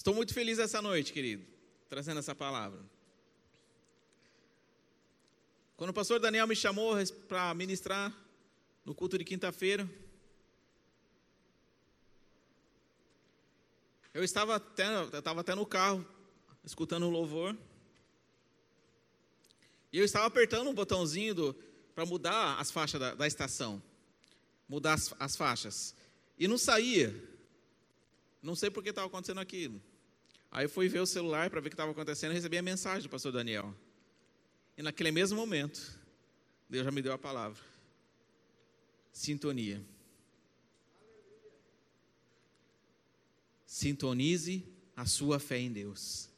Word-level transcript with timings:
Estou 0.00 0.14
muito 0.14 0.32
feliz 0.32 0.58
essa 0.58 0.80
noite, 0.80 1.12
querido, 1.12 1.44
trazendo 1.86 2.20
essa 2.20 2.34
palavra. 2.34 2.80
Quando 5.76 5.90
o 5.90 5.92
pastor 5.92 6.18
Daniel 6.18 6.46
me 6.46 6.56
chamou 6.56 6.94
para 7.28 7.52
ministrar 7.52 8.10
no 8.82 8.94
culto 8.94 9.18
de 9.18 9.24
quinta-feira, 9.26 9.86
eu 14.14 14.24
estava 14.24 14.56
até, 14.56 14.86
eu 15.02 15.18
estava 15.18 15.42
até 15.42 15.54
no 15.54 15.66
carro, 15.66 16.02
escutando 16.64 17.04
o 17.04 17.10
louvor, 17.10 17.54
e 19.92 19.98
eu 19.98 20.04
estava 20.06 20.24
apertando 20.24 20.70
um 20.70 20.74
botãozinho 20.74 21.54
para 21.94 22.06
mudar 22.06 22.58
as 22.58 22.70
faixas 22.70 22.98
da, 22.98 23.14
da 23.14 23.26
estação, 23.26 23.82
mudar 24.66 24.94
as, 24.94 25.14
as 25.18 25.36
faixas, 25.36 25.94
e 26.38 26.48
não 26.48 26.56
saía. 26.56 27.14
Não 28.42 28.56
sei 28.56 28.70
por 28.70 28.82
que 28.82 28.88
estava 28.88 29.06
acontecendo 29.06 29.40
aquilo. 29.40 29.89
Aí 30.50 30.66
fui 30.66 30.88
ver 30.88 31.00
o 31.00 31.06
celular 31.06 31.48
para 31.48 31.60
ver 31.60 31.68
o 31.68 31.70
que 31.70 31.74
estava 31.74 31.92
acontecendo 31.92 32.32
e 32.32 32.34
recebi 32.34 32.58
a 32.58 32.62
mensagem 32.62 33.02
do 33.02 33.08
pastor 33.08 33.32
Daniel. 33.32 33.74
E 34.76 34.82
naquele 34.82 35.12
mesmo 35.12 35.36
momento, 35.36 35.98
Deus 36.68 36.84
já 36.84 36.90
me 36.90 37.00
deu 37.00 37.12
a 37.12 37.18
palavra. 37.18 37.62
Sintonia. 39.12 39.80
Sintonize 43.64 44.64
a 44.96 45.06
sua 45.06 45.38
fé 45.38 45.58
em 45.58 45.72
Deus. 45.72 46.28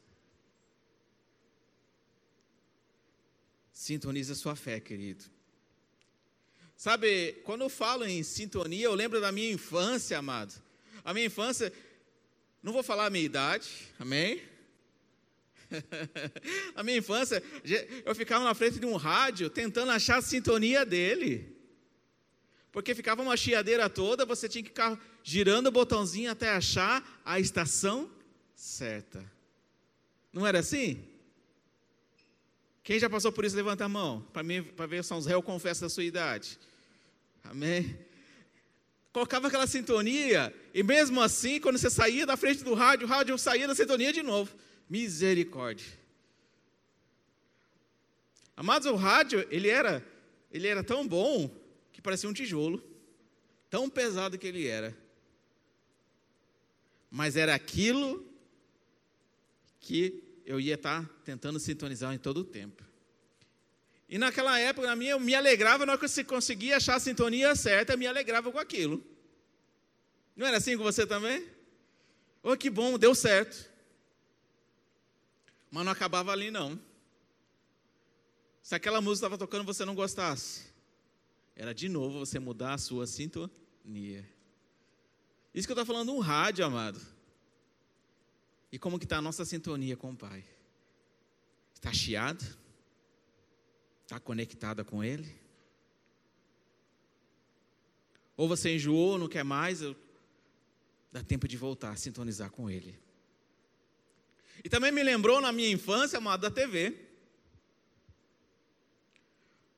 Sintonize 3.71 4.31
a 4.31 4.35
sua 4.35 4.55
fé, 4.55 4.79
querido. 4.79 5.25
Sabe, 6.77 7.33
quando 7.43 7.61
eu 7.61 7.69
falo 7.69 8.05
em 8.05 8.21
sintonia, 8.23 8.85
eu 8.85 8.93
lembro 8.93 9.19
da 9.19 9.31
minha 9.31 9.51
infância, 9.51 10.17
amado. 10.17 10.53
A 11.03 11.13
minha 11.13 11.25
infância, 11.25 11.73
não 12.63 12.71
vou 12.71 12.81
falar 12.81 13.07
a 13.07 13.09
minha 13.09 13.25
idade, 13.25 13.69
amém? 13.99 14.41
Na 16.75 16.83
minha 16.83 16.97
infância, 16.97 17.43
eu 18.05 18.15
ficava 18.15 18.43
na 18.45 18.53
frente 18.53 18.79
de 18.79 18.85
um 18.85 18.95
rádio 18.95 19.49
tentando 19.49 19.91
achar 19.91 20.19
a 20.19 20.21
sintonia 20.21 20.85
dele. 20.85 21.53
Porque 22.71 22.95
ficava 22.95 23.21
uma 23.21 23.35
chiadeira 23.35 23.89
toda, 23.89 24.25
você 24.25 24.47
tinha 24.47 24.63
que 24.63 24.69
ficar 24.69 24.99
girando 25.21 25.67
o 25.67 25.71
botãozinho 25.71 26.31
até 26.31 26.49
achar 26.51 27.21
a 27.25 27.39
estação 27.39 28.09
certa. 28.55 29.29
Não 30.31 30.47
era 30.47 30.59
assim? 30.59 31.03
Quem 32.83 32.99
já 32.99 33.09
passou 33.09 33.31
por 33.31 33.45
isso, 33.45 33.55
levanta 33.55 33.85
a 33.85 33.89
mão, 33.89 34.25
para 34.31 34.87
ver 34.87 35.03
se 35.03 35.09
são 35.09 35.17
os 35.17 35.25
réus 35.25 35.43
confessos 35.43 35.81
da 35.81 35.89
sua 35.89 36.03
idade. 36.03 36.57
Amém? 37.43 37.97
Colocava 39.13 39.47
aquela 39.47 39.67
sintonia, 39.67 40.51
e 40.73 40.81
mesmo 40.81 41.21
assim, 41.21 41.59
quando 41.59 41.77
você 41.77 41.89
saía 41.89 42.25
da 42.25 42.35
frente 42.35 42.63
do 42.63 42.73
rádio, 42.73 43.05
o 43.05 43.09
rádio 43.09 43.37
saía 43.37 43.67
da 43.67 43.75
sintonia 43.75 44.11
de 44.11 44.23
novo. 44.23 44.53
Misericórdia. 44.89 45.85
Amados, 48.57 48.87
o 48.87 48.95
rádio, 48.95 49.47
ele 49.51 49.69
era, 49.69 50.03
ele 50.51 50.67
era 50.67 50.83
tão 50.83 51.07
bom 51.07 51.49
que 51.91 52.01
parecia 52.01 52.27
um 52.27 52.33
tijolo. 52.33 52.83
Tão 53.69 53.87
pesado 53.87 54.37
que 54.37 54.47
ele 54.47 54.67
era. 54.67 54.97
Mas 57.09 57.35
era 57.35 57.53
aquilo 57.53 58.25
que 59.79 60.23
eu 60.45 60.59
ia 60.59 60.73
estar 60.73 61.07
tentando 61.23 61.59
sintonizar 61.59 62.13
em 62.13 62.17
todo 62.17 62.37
o 62.39 62.43
tempo. 62.43 62.83
E 64.13 64.17
naquela 64.19 64.59
época, 64.59 64.85
na 64.85 64.95
minha, 64.95 65.13
eu 65.13 65.19
me 65.19 65.33
alegrava 65.33 65.87
na 65.87 65.93
hora 65.93 65.99
que 65.99 66.07
você 66.07 66.23
conseguia 66.23 66.77
achar 66.77 66.97
a 66.97 66.99
sintonia 66.99 67.55
certa, 67.55 67.93
eu 67.93 67.97
me 67.97 68.05
alegrava 68.05 68.51
com 68.51 68.59
aquilo. 68.59 69.03
Não 70.35 70.45
era 70.45 70.57
assim 70.57 70.77
com 70.77 70.83
você 70.83 71.03
também? 71.07 71.49
Oh, 72.43 72.55
que 72.55 72.69
bom, 72.69 72.99
deu 72.99 73.15
certo. 73.15 73.67
Mas 75.71 75.83
não 75.83 75.91
acabava 75.91 76.31
ali, 76.31 76.51
não. 76.51 76.79
Se 78.61 78.75
aquela 78.75 79.01
música 79.01 79.25
estava 79.25 79.35
tocando 79.35 79.63
e 79.63 79.65
você 79.65 79.83
não 79.83 79.95
gostasse, 79.95 80.65
era 81.55 81.73
de 81.73 81.89
novo 81.89 82.19
você 82.19 82.37
mudar 82.37 82.75
a 82.75 82.77
sua 82.77 83.07
sintonia. 83.07 84.29
Isso 85.55 85.67
que 85.67 85.71
eu 85.71 85.81
estou 85.81 85.87
falando 85.87 86.13
um 86.13 86.19
rádio, 86.19 86.63
amado. 86.63 87.01
E 88.71 88.77
como 88.77 88.99
que 88.99 89.05
está 89.05 89.17
a 89.17 89.23
nossa 89.23 89.43
sintonia 89.43 89.97
com 89.97 90.11
o 90.11 90.15
Pai? 90.15 90.45
Está 91.73 91.91
chiado? 91.91 92.61
Está 94.03 94.19
conectada 94.19 94.83
com 94.83 95.03
Ele? 95.03 95.33
Ou 98.35 98.47
você 98.47 98.75
enjoou, 98.75 99.17
não 99.17 99.27
quer 99.27 99.43
mais, 99.43 99.81
dá 101.11 101.23
tempo 101.23 101.47
de 101.47 101.55
voltar 101.55 101.91
a 101.91 101.95
sintonizar 101.95 102.49
com 102.51 102.69
Ele. 102.69 102.99
E 104.63 104.69
também 104.69 104.91
me 104.91 105.03
lembrou 105.03 105.39
na 105.41 105.51
minha 105.51 105.69
infância, 105.69 106.17
amado, 106.17 106.41
da 106.41 106.51
TV. 106.51 106.97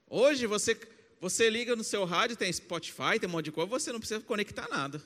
Hoje 0.08 0.46
você, 0.46 0.80
você 1.20 1.50
liga 1.50 1.76
no 1.76 1.84
seu 1.84 2.06
rádio, 2.06 2.38
tem 2.38 2.52
Spotify, 2.52 3.20
tem 3.20 3.28
um 3.28 3.32
monte 3.32 3.46
de 3.46 3.52
coisa, 3.52 3.70
você 3.70 3.92
não 3.92 4.00
precisa 4.00 4.22
conectar 4.22 4.68
nada. 4.70 5.02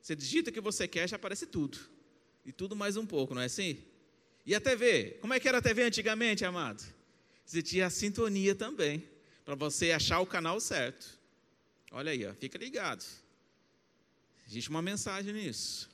Você 0.00 0.14
digita 0.14 0.50
o 0.50 0.52
que 0.52 0.60
você 0.60 0.86
quer, 0.86 1.08
já 1.08 1.16
aparece 1.16 1.46
tudo. 1.46 1.78
E 2.44 2.52
tudo 2.52 2.76
mais 2.76 2.96
um 2.96 3.06
pouco, 3.06 3.34
não 3.34 3.40
é 3.40 3.46
assim? 3.46 3.82
E 4.44 4.54
a 4.54 4.60
TV? 4.60 5.16
Como 5.20 5.32
é 5.32 5.40
que 5.40 5.48
era 5.48 5.58
a 5.58 5.62
TV 5.62 5.82
antigamente, 5.82 6.44
amado? 6.44 6.84
Existia 7.46 7.86
a 7.86 7.90
sintonia 7.90 8.54
também, 8.54 9.08
para 9.44 9.54
você 9.54 9.92
achar 9.92 10.20
o 10.20 10.26
canal 10.26 10.58
certo. 10.60 11.18
Olha 11.90 12.12
aí, 12.12 12.26
ó, 12.26 12.34
fica 12.34 12.58
ligado. 12.58 13.04
Existe 14.48 14.70
uma 14.70 14.82
mensagem 14.82 15.32
nisso. 15.32 15.88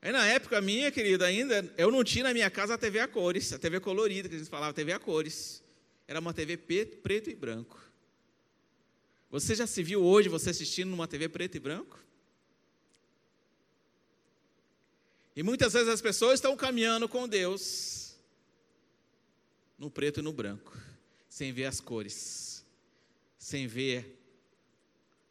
Aí 0.00 0.12
na 0.12 0.26
época 0.26 0.60
minha, 0.60 0.90
querida, 0.90 1.26
ainda, 1.26 1.72
eu 1.76 1.90
não 1.90 2.04
tinha 2.04 2.24
na 2.24 2.32
minha 2.32 2.50
casa 2.50 2.74
a 2.74 2.78
TV 2.78 3.00
a 3.00 3.08
cores, 3.08 3.52
a 3.52 3.58
TV 3.58 3.80
colorida, 3.80 4.28
que 4.28 4.34
a 4.34 4.38
gente 4.38 4.50
falava, 4.50 4.72
TV 4.72 4.92
a 4.92 4.98
cores. 4.98 5.62
Era 6.06 6.20
uma 6.20 6.32
TV 6.32 6.56
preto 6.56 7.30
e 7.30 7.34
branco. 7.34 7.78
Você 9.30 9.54
já 9.54 9.66
se 9.66 9.82
viu 9.82 10.02
hoje 10.02 10.28
você 10.28 10.50
assistindo 10.50 10.88
numa 10.88 11.06
TV 11.06 11.28
preto 11.28 11.56
e 11.56 11.60
branco? 11.60 11.98
E 15.36 15.42
muitas 15.42 15.72
vezes 15.72 15.88
as 15.88 16.00
pessoas 16.00 16.34
estão 16.34 16.56
caminhando 16.56 17.08
com 17.08 17.28
Deus, 17.28 18.07
no 19.78 19.90
preto 19.90 20.18
e 20.18 20.22
no 20.22 20.32
branco, 20.32 20.76
sem 21.28 21.52
ver 21.52 21.66
as 21.66 21.80
cores, 21.80 22.64
sem 23.38 23.66
ver 23.66 24.18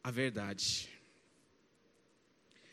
a 0.01 0.09
verdade. 0.09 0.89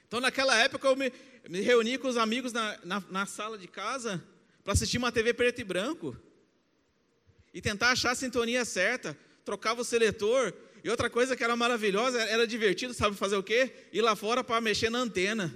Então, 0.07 0.21
naquela 0.21 0.57
época, 0.57 0.87
eu 0.87 0.95
me, 0.95 1.12
me 1.49 1.61
reuni 1.61 1.99
com 1.99 2.07
os 2.07 2.17
amigos 2.17 2.53
na, 2.53 2.79
na, 2.85 3.01
na 3.11 3.27
sala 3.27 3.59
de 3.59 3.67
casa 3.67 4.23
para 4.62 4.73
assistir 4.73 4.99
uma 4.99 5.11
TV 5.11 5.35
preto 5.35 5.61
e 5.61 5.65
branco 5.65 6.17
e 7.53 7.61
tentar 7.61 7.91
achar 7.91 8.12
a 8.12 8.15
sintonia 8.15 8.65
certa, 8.65 9.19
trocava 9.45 9.81
o 9.81 9.85
seletor. 9.85 10.55
E 10.85 10.91
outra 10.91 11.11
coisa 11.11 11.35
que 11.35 11.43
era 11.43 11.56
maravilhosa, 11.56 12.21
era 12.23 12.47
divertido, 12.47 12.95
sabe 12.95 13.17
fazer 13.17 13.37
o 13.37 13.43
quê? 13.43 13.73
Ir 13.93 14.03
lá 14.03 14.15
fora 14.15 14.45
para 14.45 14.61
mexer 14.61 14.91
na 14.91 14.99
antena. 14.99 15.53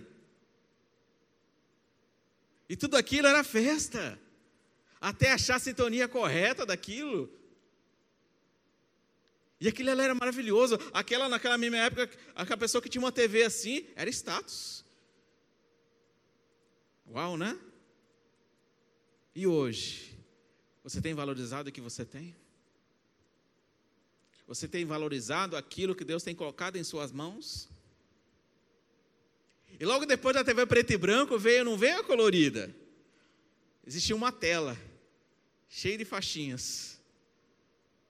E 2.69 2.77
tudo 2.77 2.97
aquilo 2.97 3.29
era 3.29 3.45
festa 3.45 4.19
até 5.01 5.33
achar 5.33 5.57
a 5.57 5.61
sintonia 5.61 6.09
correta 6.09 6.67
daquilo. 6.67 7.31
E 9.61 9.67
aquilo 9.67 9.91
era 9.91 10.15
maravilhoso. 10.15 10.79
Aquela, 10.93 11.29
naquela 11.29 11.59
mesma 11.59 11.79
época, 11.79 12.11
aquela 12.35 12.57
pessoa 12.57 12.81
que 12.81 12.89
tinha 12.89 13.03
uma 13.03 13.13
TV 13.13 13.43
assim, 13.43 13.87
era 13.97 14.09
status. 14.11 14.85
Uau, 17.11 17.37
né? 17.37 17.59
E 19.35 19.47
hoje? 19.47 20.17
Você 20.85 21.01
tem 21.01 21.15
valorizado 21.15 21.69
o 21.69 21.73
que 21.73 21.81
você 21.81 22.05
tem? 22.05 22.37
Você 24.47 24.67
tem 24.67 24.85
valorizado 24.85 25.57
aquilo 25.57 25.95
que 25.95 26.05
Deus 26.05 26.23
tem 26.23 26.35
colocado 26.35 26.77
em 26.77 26.85
suas 26.85 27.13
mãos? 27.13 27.69
E 29.79 29.85
logo 29.85 30.07
depois 30.07 30.35
da 30.35 30.45
TV 30.45 30.67
preto 30.67 30.93
e 30.93 30.97
branco 30.97 31.39
veio, 31.39 31.65
não 31.65 31.77
veio 31.77 31.99
a 31.99 32.05
colorida. 32.05 32.75
Existia 33.87 34.17
uma 34.17 34.33
tela 34.33 34.77
cheio 35.69 35.99
de 35.99 36.05
faixinhas. 36.05 37.01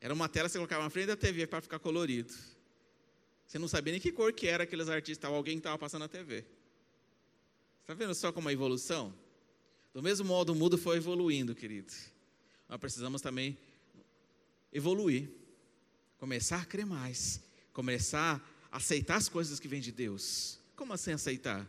Era 0.01 0.15
uma 0.15 0.29
tela 0.29 0.49
que 0.49 0.53
você 0.53 0.59
colocava 0.59 0.85
na 0.85 0.91
frente 0.91 1.07
da 1.07 1.17
TV 1.17 1.47
para 1.47 1.61
ficar 1.61 1.79
colorido. 1.79 2.33
Você 3.47 3.59
não 3.59 3.67
sabia 3.67 3.93
nem 3.93 4.01
que 4.01 4.13
cor 4.13 4.33
que 4.33 4.47
era 4.47 4.65
aqueles 4.65 4.89
artistas, 4.89 5.31
alguém 5.31 5.57
que 5.57 5.61
estava 5.61 5.79
passando 5.79 6.03
na 6.03 6.09
TV. 6.09 6.45
Está 7.81 7.95
vendo 7.95 8.15
só 8.15 8.31
como 8.31 8.49
a 8.49 8.53
evolução? 8.53 9.15
Do 9.93 10.03
mesmo 10.03 10.27
modo, 10.27 10.53
o 10.53 10.55
mundo 10.55 10.77
foi 10.77 10.99
evoluindo, 10.99 11.55
querido. 11.55 11.93
Nós 12.69 12.79
precisamos 12.79 13.23
também 13.23 13.59
evoluir, 14.73 15.31
começar 16.19 16.61
a 16.61 16.65
crer 16.65 16.85
mais, 16.85 17.41
começar 17.73 18.47
a 18.71 18.77
aceitar 18.77 19.17
as 19.17 19.29
coisas 19.29 19.59
que 19.59 19.67
vêm 19.67 19.81
de 19.81 19.91
Deus. 19.91 20.61
Como 20.77 20.93
assim 20.93 21.13
aceitar? 21.13 21.67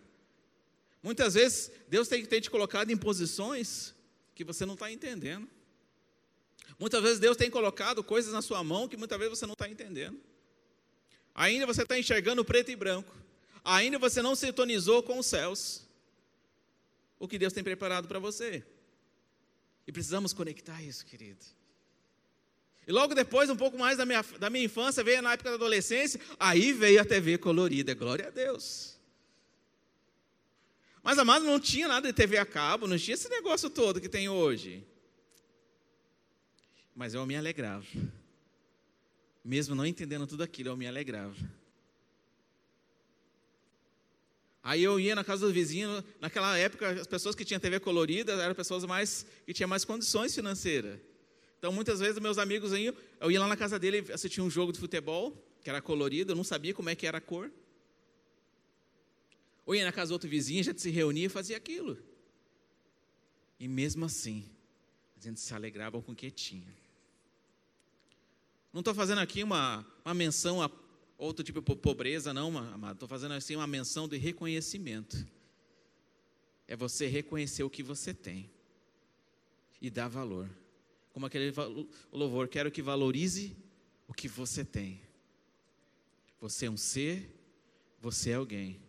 Muitas 1.02 1.36
vezes 1.36 1.72
Deus 1.88 2.10
tem, 2.10 2.26
tem 2.26 2.42
te 2.42 2.52
colocado 2.52 2.92
em 2.92 2.98
posições 2.98 3.96
que 4.36 4.44
você 4.44 4.66
não 4.66 4.74
está 4.74 4.92
entendendo. 4.92 5.50
Muitas 6.78 7.02
vezes 7.02 7.20
Deus 7.20 7.36
tem 7.36 7.50
colocado 7.50 8.04
coisas 8.04 8.34
na 8.34 8.42
sua 8.42 8.64
mão 8.64 8.88
que 8.88 8.98
muitas 8.98 9.18
vezes 9.18 9.40
você 9.40 9.46
não 9.46 9.54
está 9.54 9.68
entendendo. 9.68 10.20
Ainda 11.34 11.66
você 11.66 11.84
está 11.84 11.98
enxergando 11.98 12.44
preto 12.44 12.70
e 12.70 12.76
branco. 12.76 13.16
Ainda 13.64 13.98
você 13.98 14.22
não 14.22 14.36
sintonizou 14.36 15.02
com 15.02 15.20
os 15.20 15.26
céus. 15.26 15.88
o 17.18 17.28
que 17.28 17.38
Deus 17.38 17.52
tem 17.52 17.64
preparado 17.64 18.08
para 18.08 18.20
você. 18.20 18.64
E 19.86 19.92
precisamos 19.92 20.32
conectar 20.34 20.82
isso, 20.82 21.06
querido. 21.06 21.44
E 22.88 22.92
logo 22.92 23.14
depois, 23.14 23.50
um 23.50 23.56
pouco 23.56 23.78
mais 23.78 23.98
da 23.98 24.06
minha, 24.06 24.24
da 24.40 24.50
minha 24.50 24.66
infância, 24.66 25.04
veio 25.04 25.22
na 25.22 25.34
época 25.34 25.50
da 25.50 25.56
adolescência, 25.56 26.20
aí 26.40 26.74
veio 26.74 27.02
a 27.02 27.06
TV 27.06 27.38
colorida, 27.38 27.94
glória 27.94 28.28
a 28.28 28.30
Deus. 28.30 28.98
Mas, 31.04 31.18
amado, 31.18 31.46
não 31.46 31.60
tinha 31.60 31.88
nada 31.88 32.08
de 32.08 32.14
TV 32.14 32.38
a 32.38 32.46
cabo, 32.46 32.88
não 32.88 32.98
tinha 32.98 33.14
esse 33.14 33.30
negócio 33.30 33.70
todo 33.70 34.02
que 34.02 34.10
tem 34.10 34.28
hoje. 34.30 34.86
Mas 37.00 37.14
eu 37.14 37.26
me 37.26 37.34
alegrava. 37.34 37.86
Mesmo 39.42 39.74
não 39.74 39.86
entendendo 39.86 40.28
tudo 40.28 40.44
aquilo, 40.44 40.68
eu 40.68 40.76
me 40.76 40.86
alegrava. 40.86 41.34
Aí 44.62 44.84
eu 44.84 45.00
ia 45.00 45.16
na 45.16 45.24
casa 45.24 45.48
do 45.48 45.54
vizinho, 45.54 46.04
naquela 46.20 46.58
época 46.58 46.90
as 46.90 47.08
pessoas 47.08 47.36
que 47.36 47.46
tinham 47.46 47.58
TV 47.58 47.80
colorida 47.80 48.34
eram 48.34 48.54
pessoas 48.54 48.84
mais 48.84 49.26
que 49.46 49.54
tinham 49.54 49.70
mais 49.70 49.86
condições 49.86 50.36
financeiras. 50.36 51.00
Então 51.58 51.72
muitas 51.72 52.02
vezes 52.02 52.20
meus 52.20 52.38
amigos 52.38 52.74
iam, 52.74 52.94
eu 53.22 53.32
ia 53.32 53.40
lá 53.40 53.48
na 53.48 53.56
casa 53.56 53.80
dele 53.80 54.06
assistir 54.12 54.42
um 54.42 54.50
jogo 54.50 54.74
de 54.74 54.80
futebol 54.80 55.32
que 55.62 55.70
era 55.70 55.82
colorido, 55.82 56.34
eu 56.34 56.36
não 56.36 56.44
sabia 56.44 56.74
como 56.74 56.90
é 56.90 56.96
que 56.96 57.08
era 57.08 57.20
a 57.20 57.22
cor. 57.22 57.50
Ou 59.66 59.74
ia 59.74 59.86
na 59.86 59.94
casa 59.94 60.10
do 60.10 60.16
outro 60.16 60.30
vizinho, 60.30 60.62
gente 60.62 60.82
se 60.82 60.90
reunia 60.90 61.28
e 61.28 61.30
fazia 61.30 61.56
aquilo. 61.56 61.98
E 63.58 63.70
mesmo 63.70 64.04
assim, 64.04 64.44
a 65.18 65.24
gente 65.24 65.40
se 65.40 65.54
alegrava 65.54 66.02
com 66.02 66.12
o 66.12 66.16
que 66.16 66.30
tinha. 66.30 66.89
Não 68.72 68.80
estou 68.80 68.94
fazendo 68.94 69.20
aqui 69.20 69.44
uma, 69.44 69.86
uma 70.06 70.14
menção 70.14 70.62
a 70.62 70.70
outro 71.18 71.44
tipo 71.44 71.62
de 71.62 71.76
pobreza, 71.76 72.34
não, 72.34 72.58
amado. 72.58 72.94
Estou 72.94 73.08
fazendo 73.08 73.34
assim 73.34 73.56
uma 73.56 73.68
menção 73.68 74.08
de 74.08 74.18
reconhecimento. 74.18 75.28
É 76.68 76.76
você 76.76 77.08
reconhecer 77.08 77.64
o 77.64 77.70
que 77.70 77.84
você 77.84 78.14
tem 78.14 78.50
e 79.82 79.90
dar 79.90 80.08
valor. 80.08 80.50
Como 81.12 81.26
aquele 81.26 81.52
louvor, 82.12 82.48
quero 82.48 82.72
que 82.72 82.82
valorize 82.82 83.56
o 84.08 84.14
que 84.14 84.28
você 84.28 84.64
tem. 84.64 85.02
Você 86.40 86.68
é 86.68 86.72
um 86.72 86.78
ser, 86.78 87.30
você 88.00 88.30
é 88.30 88.36
alguém 88.36 88.80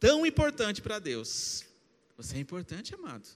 tão 0.00 0.26
importante 0.26 0.82
para 0.82 0.98
Deus. 0.98 1.64
Você 2.16 2.36
é 2.36 2.40
importante, 2.40 2.94
amado. 2.94 3.28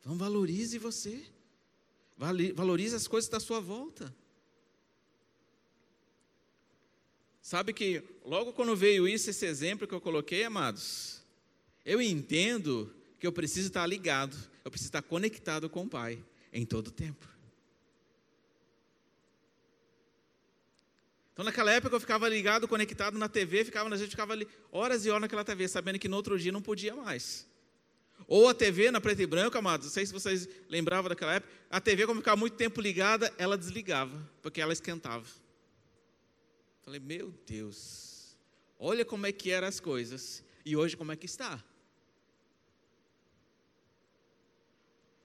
Então 0.00 0.16
valorize 0.16 0.78
você. 0.78 1.24
Valorize 2.18 2.96
as 2.96 3.06
coisas 3.06 3.30
da 3.30 3.38
sua 3.38 3.60
volta. 3.60 4.12
Sabe 7.40 7.72
que 7.72 8.02
logo 8.24 8.52
quando 8.52 8.76
veio 8.76 9.08
isso, 9.08 9.30
esse 9.30 9.46
exemplo 9.46 9.88
que 9.88 9.94
eu 9.94 10.00
coloquei, 10.00 10.44
amados, 10.44 11.22
eu 11.82 12.02
entendo 12.02 12.94
que 13.18 13.26
eu 13.26 13.32
preciso 13.32 13.68
estar 13.68 13.86
ligado, 13.86 14.36
eu 14.64 14.70
preciso 14.70 14.90
estar 14.90 15.00
conectado 15.00 15.70
com 15.70 15.84
o 15.84 15.88
Pai 15.88 16.22
em 16.52 16.66
todo 16.66 16.88
o 16.88 16.92
tempo. 16.92 17.26
Então, 21.32 21.44
naquela 21.44 21.72
época, 21.72 21.96
eu 21.96 22.00
ficava 22.00 22.28
ligado, 22.28 22.68
conectado 22.68 23.16
na 23.16 23.28
TV, 23.28 23.64
ficava, 23.64 23.88
a 23.88 23.96
gente 23.96 24.10
ficava 24.10 24.34
ali 24.34 24.46
horas 24.70 25.06
e 25.06 25.08
horas 25.08 25.22
naquela 25.22 25.44
TV, 25.44 25.68
sabendo 25.68 25.98
que 25.98 26.08
no 26.08 26.16
outro 26.16 26.38
dia 26.38 26.52
não 26.52 26.60
podia 26.60 26.94
mais. 26.94 27.47
Ou 28.28 28.46
a 28.46 28.52
TV 28.52 28.90
na 28.90 29.00
preto 29.00 29.22
e 29.22 29.26
branco, 29.26 29.56
amados, 29.56 29.86
não 29.86 29.92
sei 29.92 30.04
se 30.04 30.12
vocês 30.12 30.46
lembravam 30.68 31.08
daquela 31.08 31.36
época, 31.36 31.50
a 31.70 31.80
TV, 31.80 32.06
como 32.06 32.20
ficava 32.20 32.36
muito 32.36 32.58
tempo 32.58 32.78
ligada, 32.78 33.32
ela 33.38 33.56
desligava, 33.56 34.30
porque 34.42 34.60
ela 34.60 34.74
esquentava. 34.74 35.26
Falei, 36.82 37.00
meu 37.00 37.32
Deus, 37.46 38.36
olha 38.78 39.02
como 39.02 39.26
é 39.26 39.32
que 39.32 39.50
eram 39.50 39.66
as 39.66 39.80
coisas 39.80 40.44
e 40.62 40.76
hoje 40.76 40.94
como 40.94 41.10
é 41.10 41.16
que 41.16 41.24
está. 41.24 41.64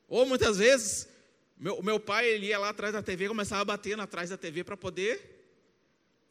Ou 0.08 0.26
muitas 0.26 0.58
vezes, 0.58 1.10
meu, 1.58 1.84
meu 1.84 2.00
pai 2.00 2.30
ele 2.30 2.48
ia 2.48 2.58
lá 2.60 2.70
atrás 2.70 2.94
da 2.94 3.04
TV, 3.04 3.28
começava 3.28 3.64
a 3.64 3.66
bater 3.66 4.00
atrás 4.00 4.30
da 4.30 4.38
TV 4.38 4.64
para 4.64 4.78
poder 4.78 5.46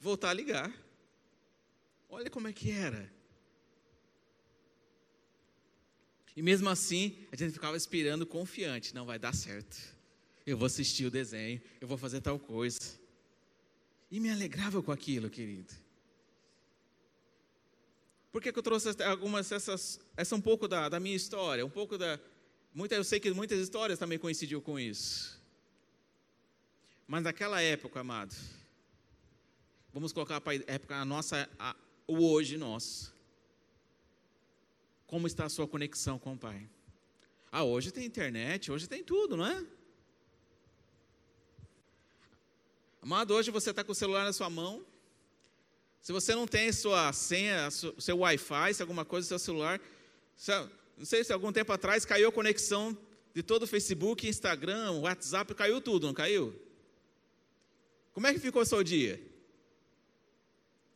voltar 0.00 0.30
a 0.30 0.34
ligar. 0.34 0.72
Olha 2.08 2.30
como 2.30 2.48
é 2.48 2.52
que 2.52 2.70
era. 2.70 3.12
E 6.36 6.42
mesmo 6.42 6.68
assim, 6.68 7.16
a 7.30 7.36
gente 7.36 7.52
ficava 7.52 7.76
esperando 7.76 8.26
confiante, 8.26 8.94
não 8.94 9.04
vai 9.04 9.18
dar 9.18 9.34
certo. 9.34 9.76
Eu 10.46 10.56
vou 10.56 10.66
assistir 10.66 11.04
o 11.04 11.10
desenho, 11.10 11.60
eu 11.80 11.86
vou 11.86 11.98
fazer 11.98 12.20
tal 12.20 12.38
coisa. 12.38 12.80
E 14.10 14.18
me 14.18 14.30
alegrava 14.30 14.82
com 14.82 14.90
aquilo, 14.90 15.30
querido. 15.30 15.72
Por 18.32 18.40
que, 18.40 18.50
que 18.50 18.58
eu 18.58 18.62
trouxe 18.62 18.88
algumas 19.02 19.52
essas, 19.52 20.00
essa 20.16 20.34
é 20.34 20.38
um 20.38 20.40
pouco 20.40 20.66
da, 20.66 20.88
da 20.88 20.98
minha 20.98 21.14
história, 21.14 21.64
um 21.64 21.70
pouco 21.70 21.98
da, 21.98 22.18
muita, 22.72 22.94
eu 22.94 23.04
sei 23.04 23.20
que 23.20 23.30
muitas 23.30 23.60
histórias 23.60 23.98
também 23.98 24.18
coincidiu 24.18 24.62
com 24.62 24.80
isso. 24.80 25.38
Mas 27.06 27.22
naquela 27.22 27.60
época, 27.60 28.00
amado, 28.00 28.34
vamos 29.92 30.12
colocar 30.12 30.42
a 30.42 30.54
época 30.66 30.96
a 30.96 31.04
nossa, 31.04 31.48
a, 31.58 31.76
o 32.06 32.24
hoje 32.24 32.56
nosso. 32.56 33.14
Como 35.12 35.26
está 35.26 35.44
a 35.44 35.50
sua 35.50 35.68
conexão 35.68 36.18
com 36.18 36.32
o 36.32 36.38
Pai? 36.38 36.66
Ah, 37.50 37.64
hoje 37.64 37.92
tem 37.92 38.06
internet, 38.06 38.72
hoje 38.72 38.88
tem 38.88 39.04
tudo, 39.04 39.36
não 39.36 39.44
é? 39.44 39.62
Amado, 43.02 43.34
hoje 43.34 43.50
você 43.50 43.68
está 43.68 43.84
com 43.84 43.92
o 43.92 43.94
celular 43.94 44.24
na 44.24 44.32
sua 44.32 44.48
mão. 44.48 44.82
Se 46.00 46.12
você 46.12 46.34
não 46.34 46.46
tem 46.46 46.72
sua 46.72 47.12
senha, 47.12 47.70
seu 47.70 48.20
Wi-Fi, 48.20 48.72
se 48.72 48.80
alguma 48.80 49.04
coisa 49.04 49.28
seu 49.28 49.38
celular, 49.38 49.78
não 50.96 51.04
sei 51.04 51.22
se 51.22 51.30
algum 51.30 51.52
tempo 51.52 51.70
atrás 51.74 52.06
caiu 52.06 52.30
a 52.30 52.32
conexão 52.32 52.96
de 53.34 53.42
todo 53.42 53.64
o 53.64 53.66
Facebook, 53.66 54.26
Instagram, 54.26 54.92
WhatsApp, 54.92 55.54
caiu 55.54 55.78
tudo, 55.82 56.06
não 56.06 56.14
caiu? 56.14 56.58
Como 58.14 58.26
é 58.26 58.32
que 58.32 58.40
ficou 58.40 58.62
o 58.62 58.64
seu 58.64 58.82
dia? 58.82 59.22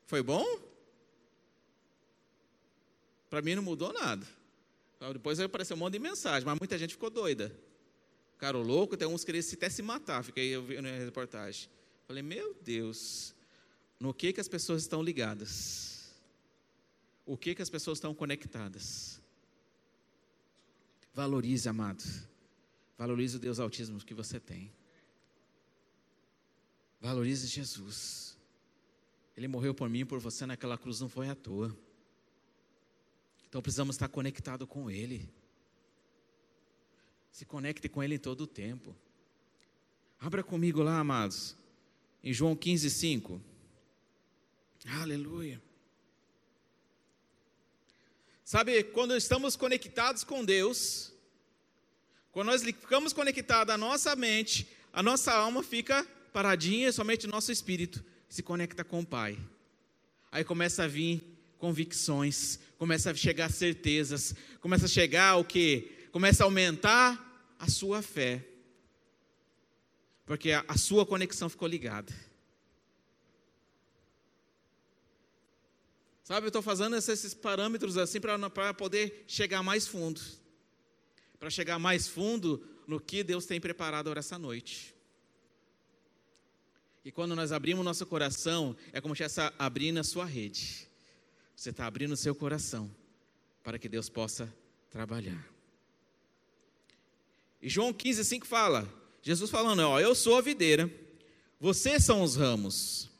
Foi 0.06 0.22
bom? 0.22 0.65
Para 3.28 3.43
mim 3.43 3.55
não 3.55 3.62
mudou 3.62 3.93
nada. 3.93 4.26
Depois 5.12 5.38
apareceu 5.38 5.76
um 5.76 5.78
monte 5.78 5.94
de 5.94 5.99
mensagem, 5.99 6.46
mas 6.46 6.58
muita 6.58 6.78
gente 6.78 6.93
ficou 6.93 7.11
doida. 7.11 7.55
Cara, 8.38 8.56
louco, 8.58 8.96
tem 8.96 9.08
uns 9.08 9.23
que 9.23 9.32
queriam 9.32 9.52
até 9.52 9.69
se 9.69 9.82
matar, 9.82 10.23
fiquei 10.23 10.58
vendo 10.61 10.87
a 10.87 10.90
reportagem. 10.90 11.69
Falei, 12.06 12.23
meu 12.23 12.55
Deus, 12.62 13.34
no 13.99 14.12
que 14.12 14.32
que 14.32 14.40
as 14.40 14.49
pessoas 14.49 14.82
estão 14.82 15.02
ligadas? 15.02 16.14
O 17.25 17.37
que 17.37 17.55
que 17.55 17.62
as 17.62 17.70
pessoas 17.70 17.99
estão 17.99 18.14
conectadas? 18.14 19.20
Valorize, 21.12 21.69
amado. 21.69 22.05
Valorize 22.96 23.36
o 23.36 23.41
Deus 23.41 23.58
autismo 23.58 23.98
que 24.05 24.15
você 24.15 24.39
tem. 24.39 24.72
Valorize 27.00 27.46
Jesus. 27.46 28.36
Ele 29.36 29.48
morreu 29.48 29.74
por 29.74 29.89
mim 29.89 30.00
e 30.00 30.05
por 30.05 30.19
você 30.19 30.46
naquela 30.46 30.79
cruz, 30.79 31.00
não 31.00 31.08
foi 31.08 31.29
à 31.29 31.34
toa. 31.34 31.77
Então 33.48 33.62
precisamos 33.62 33.96
estar 33.96 34.08
conectado 34.08 34.67
com 34.67 34.91
Ele. 34.91 35.29
Se 37.31 37.44
conecte 37.44 37.88
com 37.88 38.03
Ele 38.03 38.17
em 38.17 38.19
todo 38.19 38.43
o 38.43 38.46
tempo. 38.46 38.94
Abra 40.19 40.43
comigo 40.43 40.82
lá, 40.82 40.98
amados 40.98 41.56
em 42.26 42.32
João 42.32 42.56
15, 42.56 42.91
5. 42.91 43.41
Aleluia. 45.00 45.62
Sabe, 48.44 48.82
quando 48.82 49.17
estamos 49.17 49.55
conectados 49.55 50.24
com 50.24 50.44
Deus, 50.44 51.12
quando 52.32 52.48
nós 52.48 52.65
ficamos 52.65 53.12
conectados 53.12 53.72
à 53.72 53.79
nossa 53.79 54.17
mente, 54.17 54.69
a 54.93 55.05
nossa 55.05 55.32
alma 55.32 55.62
fica 55.62 56.05
paradinha, 56.32 56.91
somente 56.91 57.26
o 57.26 57.31
nosso 57.31 57.53
espírito 57.53 58.05
se 58.29 58.43
conecta 58.43 58.82
com 58.82 59.03
o 59.03 59.06
Pai. 59.06 59.38
Aí 60.32 60.43
começa 60.43 60.82
a 60.82 60.88
vir 60.88 61.22
convicções, 61.58 62.58
começa 62.79 63.10
a 63.10 63.15
chegar 63.15 63.51
certezas, 63.51 64.34
começa 64.60 64.86
a 64.86 64.89
chegar 64.89 65.36
o 65.36 65.44
que? 65.44 65.91
Começa 66.13 66.43
a 66.43 66.46
aumentar 66.46 67.55
a 67.58 67.69
sua 67.69 68.03
fé 68.03 68.44
porque 70.27 70.51
a, 70.51 70.65
a 70.67 70.77
sua 70.77 71.06
conexão 71.06 71.48
ficou 71.48 71.69
ligada. 71.69 72.13
Sabe, 76.25 76.46
eu 76.46 76.48
estou 76.48 76.60
fazendo 76.60 76.96
esses 76.96 77.32
parâmetros 77.32 77.96
assim 77.96 78.20
para 78.20 78.75
poder 78.75 79.25
chegar 79.29 79.63
mais 79.63 79.86
fundo. 79.86 80.20
Para 81.39 81.48
chegar 81.48 81.79
mais 81.79 82.08
fundo 82.08 82.67
no 82.89 82.98
que 82.98 83.22
Deus 83.22 83.46
tem 83.46 83.60
preparado 83.60 84.10
para 84.10 84.19
essa 84.19 84.36
noite. 84.36 84.93
E 87.05 87.13
quando 87.13 87.36
nós 87.36 87.53
abrimos 87.53 87.84
nosso 87.84 88.05
coração, 88.05 88.77
é 88.93 89.01
como 89.01 89.15
se 89.15 89.22
estivesse 89.22 89.55
abrindo 89.56 89.98
a 89.98 90.05
sua 90.05 90.25
rede. 90.25 90.89
Você 91.56 91.70
está 91.70 91.86
abrindo 91.86 92.13
o 92.13 92.17
seu 92.17 92.34
coração 92.34 92.94
para 93.65 93.79
que 93.79 93.89
Deus 93.89 94.10
possa 94.10 94.55
trabalhar. 94.91 95.48
E 97.63 97.69
João 97.69 97.94
15, 97.94 98.25
5 98.27 98.46
fala: 98.46 98.86
Jesus 99.22 99.51
falando, 99.51 99.81
ó, 99.81 99.98
eu 99.98 100.15
sou 100.15 100.36
a 100.36 100.43
videira, 100.43 100.93
vocês 101.58 102.05
são 102.05 102.22
os 102.22 102.36
ramos. 102.36 103.10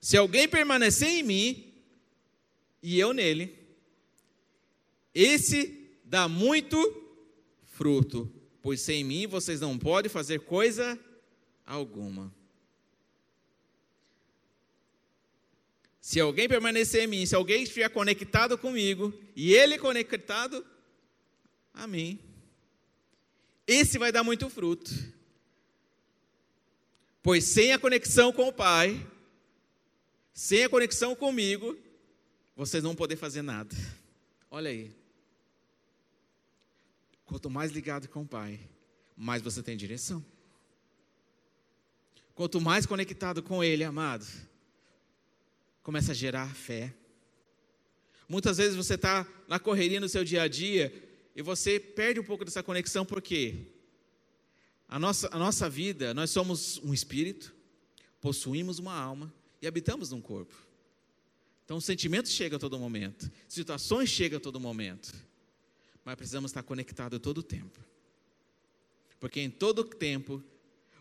Se 0.00 0.16
alguém 0.16 0.48
permanecer 0.48 1.08
em 1.08 1.22
mim 1.22 1.74
e 2.82 2.98
eu 2.98 3.12
nele, 3.12 3.56
esse 5.14 5.90
dá 6.02 6.26
muito 6.26 6.76
fruto, 7.64 8.32
pois 8.62 8.80
sem 8.80 9.04
mim 9.04 9.26
vocês 9.26 9.60
não 9.60 9.78
podem 9.78 10.10
fazer 10.10 10.40
coisa 10.40 10.98
alguma. 11.66 12.34
Se 16.00 16.18
alguém 16.18 16.48
permanecer 16.48 17.04
em 17.04 17.06
mim, 17.06 17.26
se 17.26 17.34
alguém 17.34 17.62
estiver 17.62 17.88
conectado 17.90 18.56
comigo, 18.56 19.12
e 19.36 19.52
ele 19.52 19.78
conectado 19.78 20.64
a 21.74 21.86
mim, 21.86 22.18
esse 23.66 23.98
vai 23.98 24.10
dar 24.10 24.24
muito 24.24 24.48
fruto. 24.48 24.90
Pois 27.22 27.44
sem 27.44 27.72
a 27.72 27.78
conexão 27.78 28.32
com 28.32 28.48
o 28.48 28.52
Pai, 28.52 29.06
sem 30.32 30.64
a 30.64 30.70
conexão 30.70 31.14
comigo, 31.14 31.78
vocês 32.56 32.82
não 32.82 32.90
vão 32.90 32.96
poder 32.96 33.16
fazer 33.16 33.42
nada. 33.42 33.76
Olha 34.50 34.70
aí. 34.70 34.90
Quanto 37.26 37.50
mais 37.50 37.70
ligado 37.70 38.08
com 38.08 38.22
o 38.22 38.26
Pai, 38.26 38.58
mais 39.16 39.42
você 39.42 39.62
tem 39.62 39.76
direção. 39.76 40.24
Quanto 42.34 42.58
mais 42.58 42.86
conectado 42.86 43.42
com 43.42 43.62
Ele, 43.62 43.84
amado, 43.84 44.26
começa 45.82 46.12
a 46.12 46.14
gerar 46.14 46.54
fé. 46.54 46.94
Muitas 48.28 48.58
vezes 48.58 48.76
você 48.76 48.94
está 48.94 49.26
na 49.48 49.58
correria 49.58 49.98
no 49.98 50.08
seu 50.08 50.24
dia 50.24 50.42
a 50.42 50.48
dia 50.48 50.92
e 51.34 51.42
você 51.42 51.80
perde 51.80 52.20
um 52.20 52.24
pouco 52.24 52.44
dessa 52.44 52.62
conexão, 52.62 53.04
porque 53.04 53.66
a 54.88 54.98
nossa, 54.98 55.28
a 55.32 55.38
nossa 55.38 55.68
vida, 55.68 56.12
nós 56.12 56.30
somos 56.30 56.78
um 56.84 56.92
espírito, 56.92 57.54
possuímos 58.20 58.78
uma 58.78 58.94
alma 58.94 59.32
e 59.62 59.66
habitamos 59.66 60.10
num 60.10 60.20
corpo. 60.20 60.54
Então, 61.64 61.80
sentimentos 61.80 62.32
chegam 62.32 62.56
a 62.56 62.60
todo 62.60 62.78
momento, 62.78 63.30
situações 63.48 64.10
chegam 64.10 64.38
a 64.38 64.40
todo 64.40 64.58
momento, 64.58 65.14
mas 66.04 66.16
precisamos 66.16 66.50
estar 66.50 66.64
conectados 66.64 67.20
todo 67.20 67.38
o 67.38 67.42
tempo, 67.42 67.78
porque 69.20 69.40
em 69.40 69.50
todo 69.50 69.84
tempo, 69.84 70.42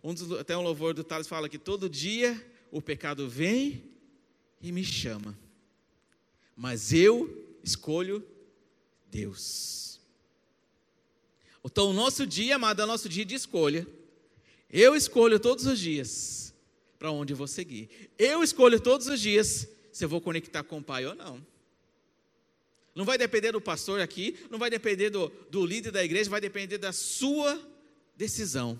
um 0.03 0.13
dos, 0.13 0.31
até 0.33 0.55
um 0.55 0.61
louvor 0.61 0.93
do 0.93 1.03
Tales 1.03 1.27
fala 1.27 1.49
que 1.49 1.57
todo 1.57 1.89
dia 1.89 2.39
o 2.71 2.81
pecado 2.81 3.27
vem 3.27 3.83
e 4.61 4.71
me 4.71 4.83
chama, 4.83 5.37
mas 6.55 6.91
eu 6.91 7.57
escolho 7.63 8.25
Deus. 9.09 9.99
Então, 11.63 11.89
o 11.89 11.93
nosso 11.93 12.25
dia, 12.25 12.55
amado, 12.55 12.81
é 12.81 12.85
o 12.85 12.87
nosso 12.87 13.09
dia 13.09 13.25
de 13.25 13.35
escolha. 13.35 13.87
Eu 14.69 14.95
escolho 14.95 15.39
todos 15.39 15.65
os 15.65 15.79
dias 15.79 16.53
para 16.97 17.11
onde 17.11 17.33
eu 17.33 17.37
vou 17.37 17.47
seguir. 17.47 18.11
Eu 18.17 18.43
escolho 18.43 18.79
todos 18.79 19.07
os 19.07 19.19
dias 19.19 19.67
se 19.91 20.03
eu 20.03 20.09
vou 20.09 20.21
conectar 20.21 20.63
com 20.63 20.79
o 20.79 20.83
Pai 20.83 21.05
ou 21.05 21.15
não. 21.15 21.45
Não 22.93 23.05
vai 23.05 23.17
depender 23.17 23.51
do 23.51 23.61
pastor 23.61 24.01
aqui, 24.01 24.37
não 24.49 24.59
vai 24.59 24.69
depender 24.69 25.09
do, 25.09 25.31
do 25.49 25.65
líder 25.65 25.91
da 25.91 26.03
igreja, 26.03 26.29
vai 26.29 26.41
depender 26.41 26.77
da 26.77 26.91
sua 26.91 27.59
decisão. 28.15 28.79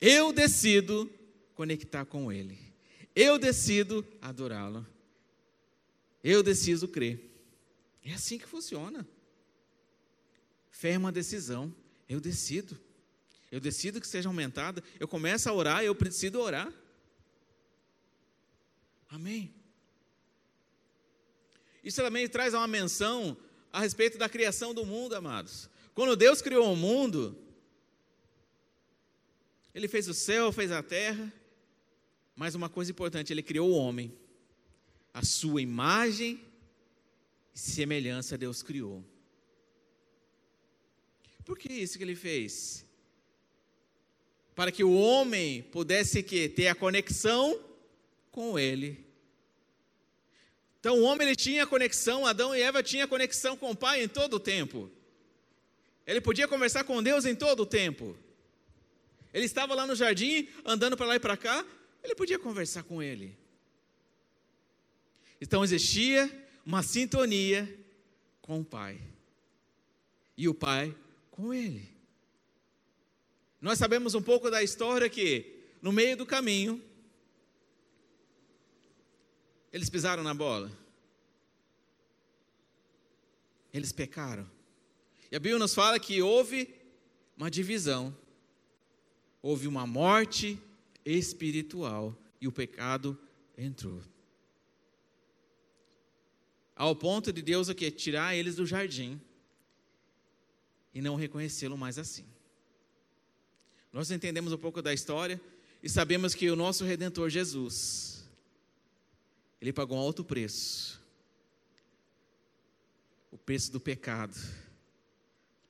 Eu 0.00 0.32
decido 0.32 1.10
conectar 1.54 2.04
com 2.04 2.30
Ele. 2.30 2.58
Eu 3.14 3.38
decido 3.38 4.06
adorá-lo. 4.20 4.86
Eu 6.22 6.42
decido 6.42 6.88
crer. 6.88 7.28
É 8.04 8.12
assim 8.12 8.38
que 8.38 8.46
funciona. 8.46 9.06
Fé 10.70 10.92
é 10.92 10.98
uma 10.98 11.12
decisão. 11.12 11.74
Eu 12.08 12.20
decido. 12.20 12.78
Eu 13.50 13.60
decido 13.60 14.00
que 14.00 14.06
seja 14.06 14.28
aumentada. 14.28 14.82
Eu 14.98 15.06
começo 15.08 15.48
a 15.48 15.52
orar, 15.52 15.84
eu 15.84 15.94
preciso 15.94 16.38
orar. 16.38 16.72
Amém. 19.08 19.54
Isso 21.82 22.02
também 22.02 22.28
traz 22.28 22.52
uma 22.54 22.66
menção 22.66 23.36
a 23.72 23.80
respeito 23.80 24.18
da 24.18 24.28
criação 24.28 24.74
do 24.74 24.84
mundo, 24.84 25.14
amados. 25.14 25.70
Quando 25.94 26.16
Deus 26.16 26.42
criou 26.42 26.72
o 26.72 26.76
mundo, 26.76 27.38
Ele 29.74 29.88
fez 29.88 30.08
o 30.08 30.14
céu, 30.14 30.52
fez 30.52 30.70
a 30.70 30.82
terra, 30.82 31.32
mas 32.36 32.54
uma 32.54 32.68
coisa 32.68 32.90
importante, 32.90 33.32
Ele 33.32 33.42
criou 33.42 33.70
o 33.70 33.76
homem 33.76 34.16
a 35.18 35.24
sua 35.24 35.60
imagem 35.60 36.40
e 37.52 37.58
semelhança 37.58 38.38
Deus 38.38 38.62
criou. 38.62 39.04
Por 41.44 41.58
que 41.58 41.72
isso 41.72 41.98
que 41.98 42.04
ele 42.04 42.14
fez? 42.14 42.86
Para 44.54 44.70
que 44.70 44.84
o 44.84 44.94
homem 44.94 45.62
pudesse 45.62 46.22
que, 46.22 46.48
ter 46.48 46.68
a 46.68 46.74
conexão 46.74 47.60
com 48.30 48.56
ele. 48.56 49.04
Então 50.78 51.00
o 51.00 51.02
homem 51.02 51.26
ele 51.26 51.34
tinha 51.34 51.66
conexão, 51.66 52.24
Adão 52.24 52.54
e 52.54 52.62
Eva 52.62 52.80
tinham 52.80 53.08
conexão 53.08 53.56
com 53.56 53.72
o 53.72 53.76
Pai 53.76 54.04
em 54.04 54.08
todo 54.08 54.34
o 54.34 54.40
tempo. 54.40 54.88
Ele 56.06 56.20
podia 56.20 56.46
conversar 56.46 56.84
com 56.84 57.02
Deus 57.02 57.24
em 57.24 57.34
todo 57.34 57.64
o 57.64 57.66
tempo. 57.66 58.16
Ele 59.34 59.46
estava 59.46 59.74
lá 59.74 59.84
no 59.84 59.96
jardim, 59.96 60.46
andando 60.64 60.96
para 60.96 61.06
lá 61.06 61.16
e 61.16 61.20
para 61.20 61.36
cá, 61.36 61.66
ele 62.04 62.14
podia 62.14 62.38
conversar 62.38 62.84
com 62.84 63.02
ele. 63.02 63.36
Então 65.40 65.62
existia 65.62 66.30
uma 66.64 66.82
sintonia 66.82 67.78
com 68.42 68.60
o 68.60 68.64
Pai. 68.64 69.00
E 70.36 70.48
o 70.48 70.54
Pai 70.54 70.94
com 71.30 71.54
ele. 71.54 71.88
Nós 73.60 73.78
sabemos 73.78 74.14
um 74.14 74.22
pouco 74.22 74.50
da 74.50 74.62
história 74.62 75.08
que, 75.08 75.64
no 75.80 75.92
meio 75.92 76.16
do 76.16 76.26
caminho, 76.26 76.82
eles 79.72 79.90
pisaram 79.90 80.22
na 80.22 80.34
bola. 80.34 80.70
Eles 83.72 83.92
pecaram. 83.92 84.48
E 85.30 85.36
a 85.36 85.38
Bíblia 85.38 85.58
nos 85.58 85.74
fala 85.74 86.00
que 86.00 86.22
houve 86.22 86.74
uma 87.36 87.50
divisão. 87.50 88.16
Houve 89.42 89.68
uma 89.68 89.86
morte 89.86 90.60
espiritual 91.04 92.16
e 92.40 92.48
o 92.48 92.52
pecado 92.52 93.18
entrou 93.56 94.02
ao 96.78 96.94
ponto 96.94 97.32
de 97.32 97.42
Deus 97.42 97.68
o 97.68 97.74
que 97.74 97.90
tirar 97.90 98.36
eles 98.36 98.54
do 98.54 98.64
jardim 98.64 99.20
e 100.94 101.02
não 101.02 101.16
reconhecê-lo 101.16 101.76
mais 101.76 101.98
assim. 101.98 102.24
Nós 103.92 104.12
entendemos 104.12 104.52
um 104.52 104.56
pouco 104.56 104.80
da 104.80 104.94
história 104.94 105.40
e 105.82 105.88
sabemos 105.88 106.36
que 106.36 106.48
o 106.48 106.54
nosso 106.54 106.84
redentor 106.84 107.28
Jesus 107.30 108.24
ele 109.60 109.72
pagou 109.72 109.98
um 109.98 110.00
alto 110.00 110.22
preço. 110.22 111.02
O 113.32 113.36
preço 113.36 113.72
do 113.72 113.80
pecado 113.80 114.38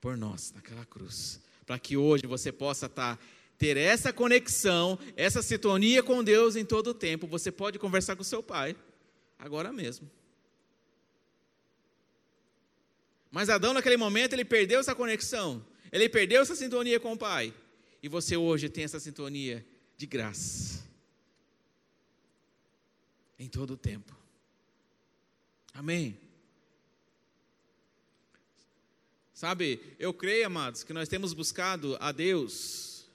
por 0.02 0.14
nós 0.14 0.52
naquela 0.54 0.84
cruz, 0.84 1.40
para 1.64 1.78
que 1.78 1.96
hoje 1.96 2.26
você 2.26 2.52
possa 2.52 2.84
estar 2.84 3.16
tá, 3.16 3.22
ter 3.56 3.78
essa 3.78 4.12
conexão, 4.12 4.98
essa 5.16 5.42
sintonia 5.42 6.02
com 6.02 6.22
Deus 6.22 6.54
em 6.54 6.66
todo 6.66 6.88
o 6.88 6.94
tempo. 6.94 7.26
Você 7.26 7.50
pode 7.50 7.78
conversar 7.78 8.14
com 8.14 8.22
seu 8.22 8.42
pai 8.42 8.76
agora 9.38 9.72
mesmo. 9.72 10.17
Mas 13.30 13.48
Adão, 13.48 13.72
naquele 13.72 13.96
momento, 13.96 14.32
ele 14.32 14.44
perdeu 14.44 14.80
essa 14.80 14.94
conexão, 14.94 15.64
ele 15.92 16.08
perdeu 16.08 16.42
essa 16.42 16.56
sintonia 16.56 16.98
com 16.98 17.12
o 17.12 17.18
Pai. 17.18 17.54
E 18.02 18.08
você 18.08 18.36
hoje 18.36 18.68
tem 18.68 18.84
essa 18.84 19.00
sintonia 19.00 19.66
de 19.96 20.06
graça. 20.06 20.86
Em 23.38 23.48
todo 23.48 23.74
o 23.74 23.76
tempo. 23.76 24.16
Amém. 25.74 26.18
Sabe, 29.32 29.80
eu 30.00 30.12
creio, 30.12 30.46
amados, 30.46 30.82
que 30.82 30.92
nós 30.92 31.08
temos 31.08 31.32
buscado 31.32 31.96
a 32.00 32.10
Deus, 32.10 33.08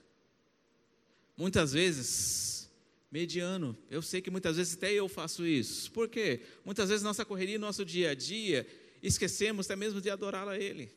muitas 1.36 1.74
vezes, 1.74 2.70
mediano. 3.10 3.76
Eu 3.90 4.00
sei 4.00 4.22
que 4.22 4.30
muitas 4.30 4.56
vezes 4.56 4.74
até 4.74 4.90
eu 4.90 5.06
faço 5.06 5.46
isso. 5.46 5.92
Por 5.92 6.08
quê? 6.08 6.40
Muitas 6.64 6.88
vezes 6.88 7.02
nossa 7.02 7.26
correria, 7.26 7.58
nosso 7.58 7.84
dia 7.84 8.12
a 8.12 8.14
dia, 8.14 8.66
esquecemos 9.06 9.66
até 9.66 9.76
mesmo 9.76 10.00
de 10.00 10.10
adorá-lo 10.10 10.50
a 10.50 10.58
Ele. 10.58 10.92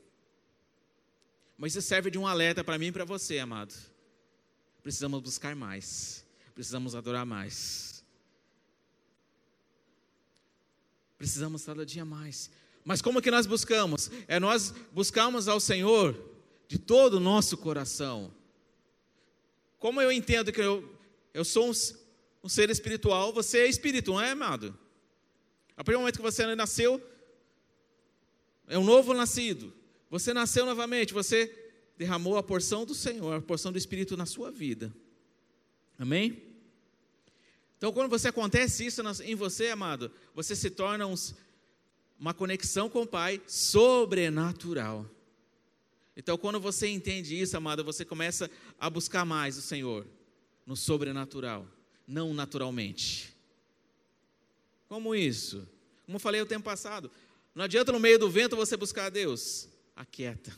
Mas 1.57 1.75
isso 1.75 1.87
serve 1.87 2.11
de 2.11 2.17
um 2.17 2.27
alerta 2.27 2.63
para 2.63 2.77
mim 2.77 2.87
e 2.87 2.91
para 2.91 3.03
você, 3.03 3.39
amado. 3.39 3.73
Precisamos 4.83 5.21
buscar 5.21 5.55
mais, 5.55 6.25
precisamos 6.53 6.95
adorar 6.95 7.25
mais. 7.25 8.03
Precisamos 11.17 11.65
cada 11.65 11.85
dia 11.85 12.05
mais. 12.05 12.51
Mas 12.85 13.01
como 13.01 13.21
que 13.21 13.31
nós 13.31 13.45
buscamos? 13.45 14.09
É 14.27 14.39
nós 14.39 14.73
buscamos 14.93 15.47
ao 15.47 15.59
Senhor 15.59 16.15
de 16.67 16.77
todo 16.77 17.15
o 17.15 17.19
nosso 17.19 17.57
coração. 17.57 18.31
Como 19.79 20.01
eu 20.01 20.11
entendo 20.11 20.51
que 20.51 20.61
eu, 20.61 20.97
eu 21.33 21.43
sou 21.43 21.69
um, 21.69 21.73
um 22.43 22.47
ser 22.47 22.69
espiritual, 22.69 23.33
você 23.33 23.59
é 23.59 23.67
espírito, 23.67 24.11
não 24.11 24.21
é, 24.21 24.31
amado? 24.31 24.77
A 25.75 25.83
partir 25.83 25.97
do 25.97 25.99
momento 25.99 26.17
que 26.17 26.21
você 26.21 26.55
nasceu, 26.55 27.01
é 28.67 28.77
um 28.77 28.83
novo 28.83 29.13
nascido. 29.13 29.73
Você 30.09 30.33
nasceu 30.33 30.65
novamente, 30.65 31.13
você 31.13 31.53
derramou 31.97 32.37
a 32.37 32.43
porção 32.43 32.85
do 32.85 32.93
Senhor, 32.93 33.33
a 33.33 33.41
porção 33.41 33.71
do 33.71 33.77
Espírito 33.77 34.15
na 34.15 34.25
sua 34.25 34.51
vida. 34.51 34.93
Amém? 35.97 36.43
Então, 37.77 37.91
quando 37.91 38.09
você 38.09 38.27
acontece 38.27 38.85
isso 38.85 39.01
em 39.23 39.35
você, 39.35 39.69
amado, 39.69 40.11
você 40.33 40.55
se 40.55 40.69
torna 40.69 41.05
um, 41.05 41.15
uma 42.19 42.33
conexão 42.33 42.89
com 42.89 43.03
o 43.03 43.07
Pai 43.07 43.41
sobrenatural. 43.47 45.05
Então, 46.15 46.37
quando 46.37 46.59
você 46.59 46.87
entende 46.87 47.39
isso, 47.39 47.55
amado, 47.55 47.83
você 47.83 48.03
começa 48.03 48.49
a 48.79 48.89
buscar 48.89 49.23
mais 49.23 49.57
o 49.57 49.61
Senhor 49.61 50.07
no 50.65 50.75
sobrenatural, 50.75 51.67
não 52.07 52.33
naturalmente. 52.33 53.35
Como 54.87 55.13
isso? 55.13 55.67
Como 56.05 56.15
eu 56.15 56.19
falei 56.19 56.41
o 56.41 56.45
tempo 56.45 56.65
passado, 56.65 57.11
não 57.57 57.63
adianta 57.63 57.91
no 57.91 57.99
meio 57.99 58.19
do 58.19 58.29
vento 58.29 58.55
você 58.55 58.77
buscar 58.77 59.05
a 59.05 59.09
Deus. 59.09 59.67
Aquieta. 59.95 60.55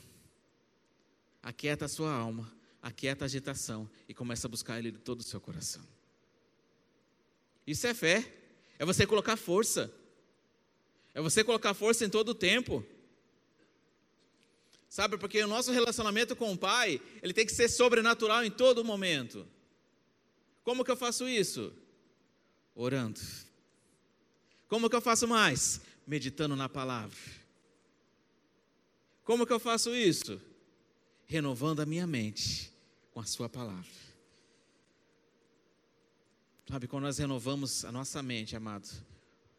Aquieta 1.42 1.86
a 1.86 1.88
sua 1.88 2.12
alma, 2.12 2.52
aquieta 2.82 3.24
a 3.24 3.26
agitação 3.26 3.88
e 4.06 4.12
começa 4.12 4.46
a 4.46 4.50
buscar 4.50 4.78
Ele 4.78 4.90
de 4.90 4.98
todo 4.98 5.20
o 5.20 5.22
seu 5.22 5.40
coração. 5.40 5.82
Isso 7.66 7.86
é 7.86 7.94
fé, 7.94 8.30
é 8.78 8.84
você 8.84 9.06
colocar 9.06 9.38
força, 9.38 9.90
é 11.14 11.22
você 11.22 11.42
colocar 11.42 11.72
força 11.72 12.04
em 12.04 12.10
todo 12.10 12.28
o 12.28 12.34
tempo. 12.34 12.84
Sabe, 14.86 15.16
porque 15.16 15.42
o 15.42 15.48
nosso 15.48 15.72
relacionamento 15.72 16.36
com 16.36 16.52
o 16.52 16.58
Pai, 16.58 17.00
ele 17.22 17.32
tem 17.32 17.46
que 17.46 17.52
ser 17.52 17.70
sobrenatural 17.70 18.44
em 18.44 18.50
todo 18.50 18.84
momento. 18.84 19.48
Como 20.62 20.84
que 20.84 20.90
eu 20.90 20.96
faço 20.96 21.26
isso? 21.26 21.72
Orando. 22.74 23.20
Como 24.68 24.90
que 24.90 24.96
eu 24.96 25.00
faço 25.00 25.26
mais? 25.26 25.80
Meditando 26.10 26.56
na 26.56 26.68
palavra. 26.68 27.16
Como 29.22 29.46
que 29.46 29.52
eu 29.52 29.60
faço 29.60 29.94
isso? 29.94 30.40
Renovando 31.24 31.78
a 31.78 31.86
minha 31.86 32.04
mente 32.04 32.72
com 33.12 33.20
a 33.20 33.24
Sua 33.24 33.48
palavra. 33.48 33.92
Sabe, 36.68 36.88
quando 36.88 37.04
nós 37.04 37.18
renovamos 37.18 37.84
a 37.84 37.92
nossa 37.92 38.20
mente, 38.24 38.56
amado, 38.56 38.88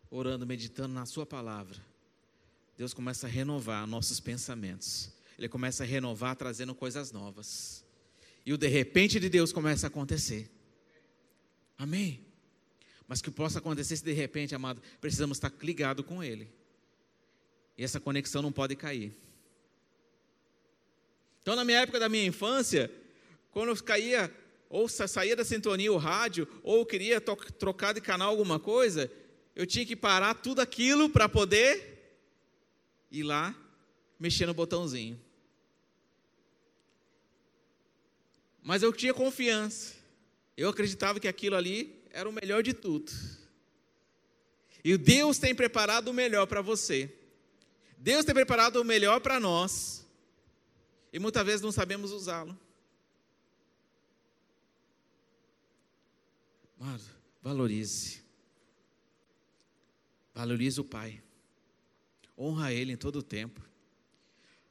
orando, 0.10 0.46
meditando 0.46 0.94
na 0.94 1.06
Sua 1.06 1.26
palavra, 1.26 1.78
Deus 2.78 2.94
começa 2.94 3.28
a 3.28 3.30
renovar 3.30 3.88
nossos 3.88 4.20
pensamentos. 4.20 5.10
Ele 5.38 5.48
começa 5.48 5.84
a 5.84 5.88
renovar, 5.88 6.36
trazendo 6.36 6.76
coisas 6.76 7.14
novas. 7.14 7.86
E 8.46 8.52
o 8.52 8.58
de 8.58 8.68
repente 8.68 9.22
de 9.22 9.30
Deus 9.30 9.54
começa 9.54 9.88
a 9.88 9.90
acontecer. 9.90 10.52
Amém? 11.78 12.30
Mas 13.12 13.22
que 13.22 13.30
possa 13.30 13.60
acontecer 13.60 13.98
se 13.98 14.06
de 14.06 14.14
repente, 14.14 14.56
amado, 14.56 14.82
precisamos 15.02 15.36
estar 15.36 15.52
ligado 15.62 16.02
com 16.02 16.24
Ele. 16.24 16.50
E 17.78 17.84
essa 17.84 18.00
conexão 18.00 18.42
não 18.42 18.54
pode 18.54 18.74
cair. 18.74 19.14
Então, 21.42 21.54
na 21.54 21.66
minha 21.66 21.82
época 21.82 22.00
da 22.00 22.08
minha 22.08 22.26
infância, 22.26 22.90
quando 23.52 23.68
eu 23.68 23.84
caía, 23.84 24.34
ou 24.70 24.88
saía 24.88 25.36
da 25.36 25.44
sintonia 25.44 25.92
o 25.92 25.98
rádio, 25.98 26.48
ou 26.64 26.86
queria 26.86 27.20
trocar 27.20 27.94
de 27.94 28.00
canal 28.00 28.30
alguma 28.30 28.58
coisa, 28.58 29.12
eu 29.54 29.68
tinha 29.68 29.86
que 29.86 29.98
parar 29.98 30.36
tudo 30.36 30.62
aquilo 30.62 31.10
para 31.10 31.28
poder 31.28 32.16
ir 33.12 33.24
lá 33.24 33.54
mexer 34.18 34.46
no 34.46 34.54
botãozinho. 34.54 35.20
Mas 38.64 38.82
eu 38.82 38.94
tinha 38.94 39.14
confiança. 39.14 39.96
Eu 40.56 40.70
acreditava 40.70 41.20
que 41.20 41.28
aquilo 41.28 41.58
ali 41.58 42.01
era 42.14 42.28
o 42.28 42.34
melhor 42.34 42.64
de 42.64 42.74
tudo. 42.74 43.12
E 44.84 44.98
Deus 44.98 45.38
tem 45.38 45.54
preparado 45.54 46.10
o 46.10 46.14
melhor 46.14 46.48
para 46.48 46.62
você. 46.62 47.14
Deus 47.98 48.26
tem 48.26 48.34
preparado 48.34 48.78
o 48.78 48.84
melhor 48.84 49.20
para 49.22 49.40
nós. 49.40 50.06
E 51.14 51.20
muitas 51.20 51.46
vezes 51.46 51.62
não 51.62 51.72
sabemos 51.72 52.12
usá-lo. 52.12 52.58
Mas 56.80 57.04
valorize. 57.44 58.22
Valorize 60.34 60.80
o 60.80 60.84
Pai. 60.84 61.22
Honra 62.38 62.74
Ele 62.74 62.94
em 62.94 62.98
todo 62.98 63.20
o 63.20 63.24
tempo. 63.24 63.62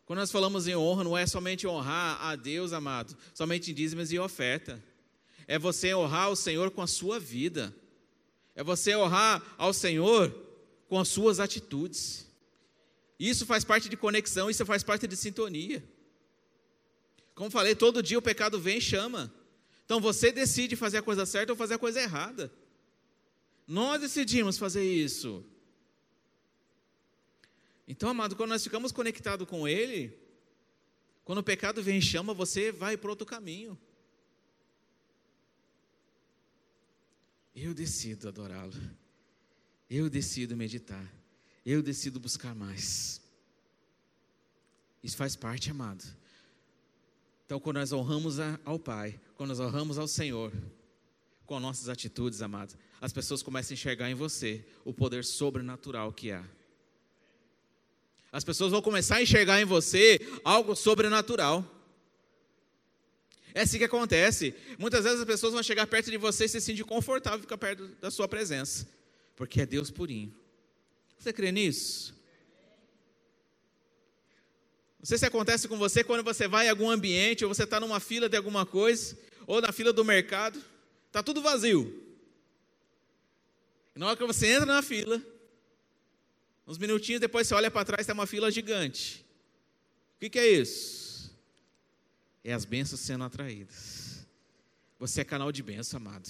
Quando 0.04 0.18
nós 0.18 0.32
falamos 0.32 0.66
em 0.66 0.74
honra, 0.74 1.04
não 1.04 1.16
é 1.16 1.24
somente 1.24 1.68
honrar 1.68 2.20
a 2.20 2.34
Deus, 2.34 2.72
amado, 2.72 3.16
somente 3.32 3.70
em 3.70 3.74
dízimos 3.74 4.10
e 4.10 4.18
oferta. 4.18 4.82
É 5.50 5.58
você 5.58 5.92
honrar 5.92 6.30
o 6.30 6.36
Senhor 6.36 6.70
com 6.70 6.80
a 6.80 6.86
sua 6.86 7.18
vida. 7.18 7.74
É 8.54 8.62
você 8.62 8.94
honrar 8.94 9.42
ao 9.58 9.72
Senhor 9.72 10.32
com 10.88 10.96
as 10.96 11.08
suas 11.08 11.40
atitudes. 11.40 12.24
Isso 13.18 13.44
faz 13.44 13.64
parte 13.64 13.88
de 13.88 13.96
conexão, 13.96 14.48
isso 14.48 14.64
faz 14.64 14.84
parte 14.84 15.08
de 15.08 15.16
sintonia. 15.16 15.82
Como 17.34 17.50
falei, 17.50 17.74
todo 17.74 18.00
dia 18.00 18.16
o 18.16 18.22
pecado 18.22 18.60
vem 18.60 18.78
e 18.78 18.80
chama. 18.80 19.34
Então 19.84 20.00
você 20.00 20.30
decide 20.30 20.76
fazer 20.76 20.98
a 20.98 21.02
coisa 21.02 21.26
certa 21.26 21.52
ou 21.52 21.56
fazer 21.56 21.74
a 21.74 21.78
coisa 21.78 22.00
errada. 22.00 22.52
Nós 23.66 24.00
decidimos 24.00 24.56
fazer 24.56 24.84
isso. 24.84 25.44
Então, 27.88 28.08
amado, 28.08 28.36
quando 28.36 28.50
nós 28.50 28.62
ficamos 28.62 28.92
conectados 28.92 29.48
com 29.48 29.66
Ele, 29.66 30.16
quando 31.24 31.38
o 31.38 31.42
pecado 31.42 31.82
vem 31.82 31.98
e 31.98 32.02
chama, 32.02 32.32
você 32.32 32.70
vai 32.70 32.96
para 32.96 33.10
outro 33.10 33.26
caminho. 33.26 33.76
Eu 37.54 37.74
decido 37.74 38.28
adorá-lo. 38.28 38.74
Eu 39.88 40.08
decido 40.08 40.56
meditar. 40.56 41.04
Eu 41.64 41.82
decido 41.82 42.20
buscar 42.20 42.54
mais. 42.54 43.20
Isso 45.02 45.16
faz 45.16 45.34
parte, 45.34 45.70
amado. 45.70 46.04
Então, 47.44 47.58
quando 47.58 47.78
nós 47.78 47.92
honramos 47.92 48.36
ao 48.64 48.78
Pai, 48.78 49.20
quando 49.34 49.50
nós 49.50 49.60
honramos 49.60 49.98
ao 49.98 50.06
Senhor, 50.06 50.52
com 51.46 51.58
nossas 51.58 51.88
atitudes, 51.88 52.42
amado, 52.42 52.78
as 53.00 53.12
pessoas 53.12 53.42
começam 53.42 53.72
a 53.72 53.74
enxergar 53.74 54.08
em 54.08 54.14
você 54.14 54.64
o 54.84 54.94
poder 54.94 55.24
sobrenatural 55.24 56.12
que 56.12 56.30
há. 56.30 56.44
As 58.30 58.44
pessoas 58.44 58.70
vão 58.70 58.80
começar 58.80 59.16
a 59.16 59.22
enxergar 59.22 59.60
em 59.60 59.64
você 59.64 60.20
algo 60.44 60.76
sobrenatural. 60.76 61.64
É 63.54 63.62
assim 63.62 63.78
que 63.78 63.84
acontece. 63.84 64.54
Muitas 64.78 65.04
vezes 65.04 65.20
as 65.20 65.26
pessoas 65.26 65.52
vão 65.52 65.62
chegar 65.62 65.86
perto 65.86 66.10
de 66.10 66.16
você 66.16 66.44
e 66.44 66.48
se 66.48 66.60
sentir 66.60 66.84
confortável 66.84 67.40
ficar 67.40 67.58
perto 67.58 67.86
da 68.00 68.10
sua 68.10 68.28
presença, 68.28 68.86
porque 69.36 69.62
é 69.62 69.66
Deus 69.66 69.90
purinho. 69.90 70.34
Você 71.18 71.32
crê 71.32 71.52
nisso? 71.52 72.14
Não 74.98 75.06
sei 75.06 75.18
se 75.18 75.26
acontece 75.26 75.66
com 75.66 75.78
você 75.78 76.04
quando 76.04 76.22
você 76.22 76.46
vai 76.46 76.66
em 76.66 76.70
algum 76.70 76.90
ambiente, 76.90 77.44
ou 77.44 77.52
você 77.52 77.64
está 77.64 77.80
numa 77.80 78.00
fila 78.00 78.28
de 78.28 78.36
alguma 78.36 78.66
coisa, 78.66 79.16
ou 79.46 79.60
na 79.60 79.72
fila 79.72 79.92
do 79.92 80.04
mercado, 80.04 80.62
está 81.06 81.22
tudo 81.22 81.40
vazio. 81.40 82.02
E 83.96 83.98
na 83.98 84.06
hora 84.08 84.16
que 84.16 84.24
você 84.24 84.46
entra 84.46 84.66
na 84.66 84.82
fila, 84.82 85.22
Uns 86.70 86.78
minutinhos 86.78 87.20
depois 87.20 87.48
você 87.48 87.54
olha 87.54 87.68
para 87.68 87.84
trás, 87.84 88.06
tem 88.06 88.12
uma 88.12 88.28
fila 88.28 88.48
gigante. 88.48 89.26
O 90.14 90.20
que, 90.20 90.30
que 90.30 90.38
é 90.38 90.46
isso? 90.46 91.09
É 92.42 92.52
as 92.52 92.64
bênçãos 92.64 93.00
sendo 93.00 93.24
atraídas. 93.24 94.26
Você 94.98 95.20
é 95.20 95.24
canal 95.24 95.50
de 95.50 95.62
bênção, 95.62 95.98
amado. 95.98 96.28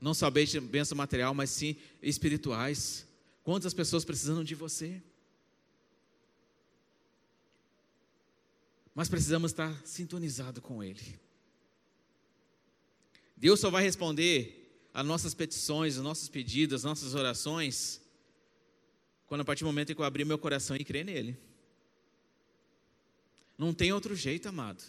Não 0.00 0.12
só 0.12 0.30
bênção 0.30 0.96
material, 0.96 1.34
mas 1.34 1.50
sim 1.50 1.76
espirituais. 2.02 3.06
Quantas 3.42 3.72
pessoas 3.72 4.04
precisam 4.04 4.42
de 4.44 4.54
você? 4.54 5.02
Mas 8.94 9.08
precisamos 9.08 9.50
estar 9.50 9.74
sintonizado 9.84 10.60
com 10.60 10.82
Ele. 10.82 11.18
Deus 13.36 13.60
só 13.60 13.70
vai 13.70 13.82
responder 13.82 14.88
às 14.94 15.04
nossas 15.04 15.34
petições, 15.34 15.96
aos 15.96 16.04
nossos 16.04 16.28
pedidos, 16.28 16.76
às 16.76 16.84
nossas 16.84 17.14
orações, 17.14 18.00
quando 19.26 19.40
a 19.40 19.44
partir 19.44 19.64
do 19.64 19.66
momento 19.66 19.90
em 19.90 19.94
que 19.94 20.00
eu 20.00 20.04
abrir 20.06 20.24
meu 20.24 20.38
coração 20.38 20.76
e 20.76 20.84
crer 20.84 21.04
nele. 21.04 21.36
Não 23.56 23.72
tem 23.72 23.92
outro 23.92 24.14
jeito, 24.16 24.48
amado. 24.48 24.82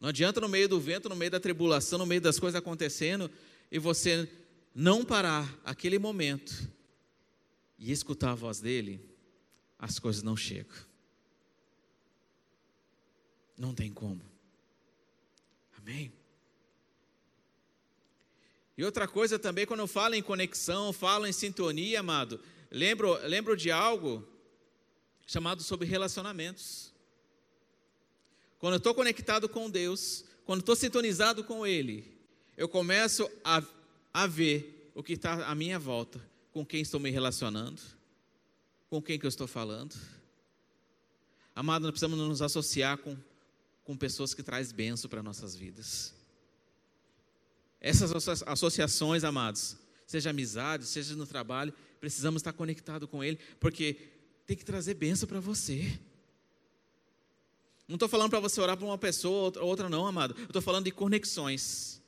Não 0.00 0.08
adianta 0.08 0.40
no 0.40 0.48
meio 0.48 0.68
do 0.68 0.80
vento, 0.80 1.08
no 1.08 1.16
meio 1.16 1.30
da 1.30 1.40
tribulação, 1.40 1.98
no 1.98 2.06
meio 2.06 2.20
das 2.20 2.38
coisas 2.38 2.58
acontecendo, 2.58 3.30
e 3.70 3.78
você 3.78 4.28
não 4.74 5.04
parar 5.04 5.52
aquele 5.64 5.98
momento 5.98 6.70
e 7.78 7.92
escutar 7.92 8.32
a 8.32 8.34
voz 8.34 8.60
dele, 8.60 9.00
as 9.78 9.98
coisas 9.98 10.22
não 10.22 10.36
chegam. 10.36 10.76
Não 13.56 13.74
tem 13.74 13.92
como. 13.92 14.22
Amém? 15.78 16.12
E 18.76 18.84
outra 18.84 19.06
coisa 19.06 19.38
também, 19.38 19.66
quando 19.66 19.80
eu 19.80 19.86
falo 19.86 20.14
em 20.14 20.22
conexão, 20.22 20.92
falo 20.92 21.26
em 21.26 21.32
sintonia, 21.32 22.00
amado, 22.00 22.40
Lembro, 22.70 23.18
lembro 23.26 23.56
de 23.56 23.70
algo 23.70 24.26
chamado 25.26 25.60
sobre 25.62 25.88
relacionamentos. 25.88 26.89
Quando 28.60 28.74
eu 28.74 28.78
estou 28.78 28.94
conectado 28.94 29.48
com 29.48 29.70
Deus, 29.70 30.22
quando 30.44 30.60
estou 30.60 30.76
sintonizado 30.76 31.42
com 31.42 31.66
Ele, 31.66 32.04
eu 32.58 32.68
começo 32.68 33.28
a, 33.42 33.62
a 34.12 34.26
ver 34.26 34.92
o 34.94 35.02
que 35.02 35.14
está 35.14 35.46
à 35.46 35.54
minha 35.54 35.78
volta, 35.78 36.20
com 36.52 36.64
quem 36.64 36.82
estou 36.82 37.00
me 37.00 37.10
relacionando, 37.10 37.80
com 38.90 39.00
quem 39.00 39.18
que 39.18 39.24
eu 39.24 39.30
estou 39.30 39.46
falando. 39.46 39.96
Amado, 41.56 41.82
nós 41.84 41.92
precisamos 41.92 42.18
nos 42.18 42.42
associar 42.42 42.98
com, 42.98 43.16
com 43.82 43.96
pessoas 43.96 44.34
que 44.34 44.42
trazem 44.42 44.76
benção 44.76 45.08
para 45.08 45.22
nossas 45.22 45.56
vidas. 45.56 46.12
Essas 47.80 48.12
associações, 48.46 49.24
amados, 49.24 49.74
seja 50.06 50.28
amizade, 50.28 50.84
seja 50.84 51.16
no 51.16 51.26
trabalho, 51.26 51.72
precisamos 51.98 52.40
estar 52.40 52.52
conectados 52.52 53.08
com 53.08 53.24
Ele, 53.24 53.38
porque 53.58 53.96
tem 54.46 54.54
que 54.54 54.66
trazer 54.66 54.92
bênção 54.92 55.26
para 55.26 55.40
você. 55.40 55.98
Não 57.90 57.96
estou 57.96 58.08
falando 58.08 58.30
para 58.30 58.38
você 58.38 58.60
orar 58.60 58.76
para 58.76 58.86
uma 58.86 58.96
pessoa 58.96 59.52
ou 59.56 59.66
outra, 59.66 59.88
não, 59.88 60.06
amado. 60.06 60.32
Eu 60.38 60.44
estou 60.44 60.62
falando 60.62 60.84
de 60.84 60.92
conexões. 60.92 62.00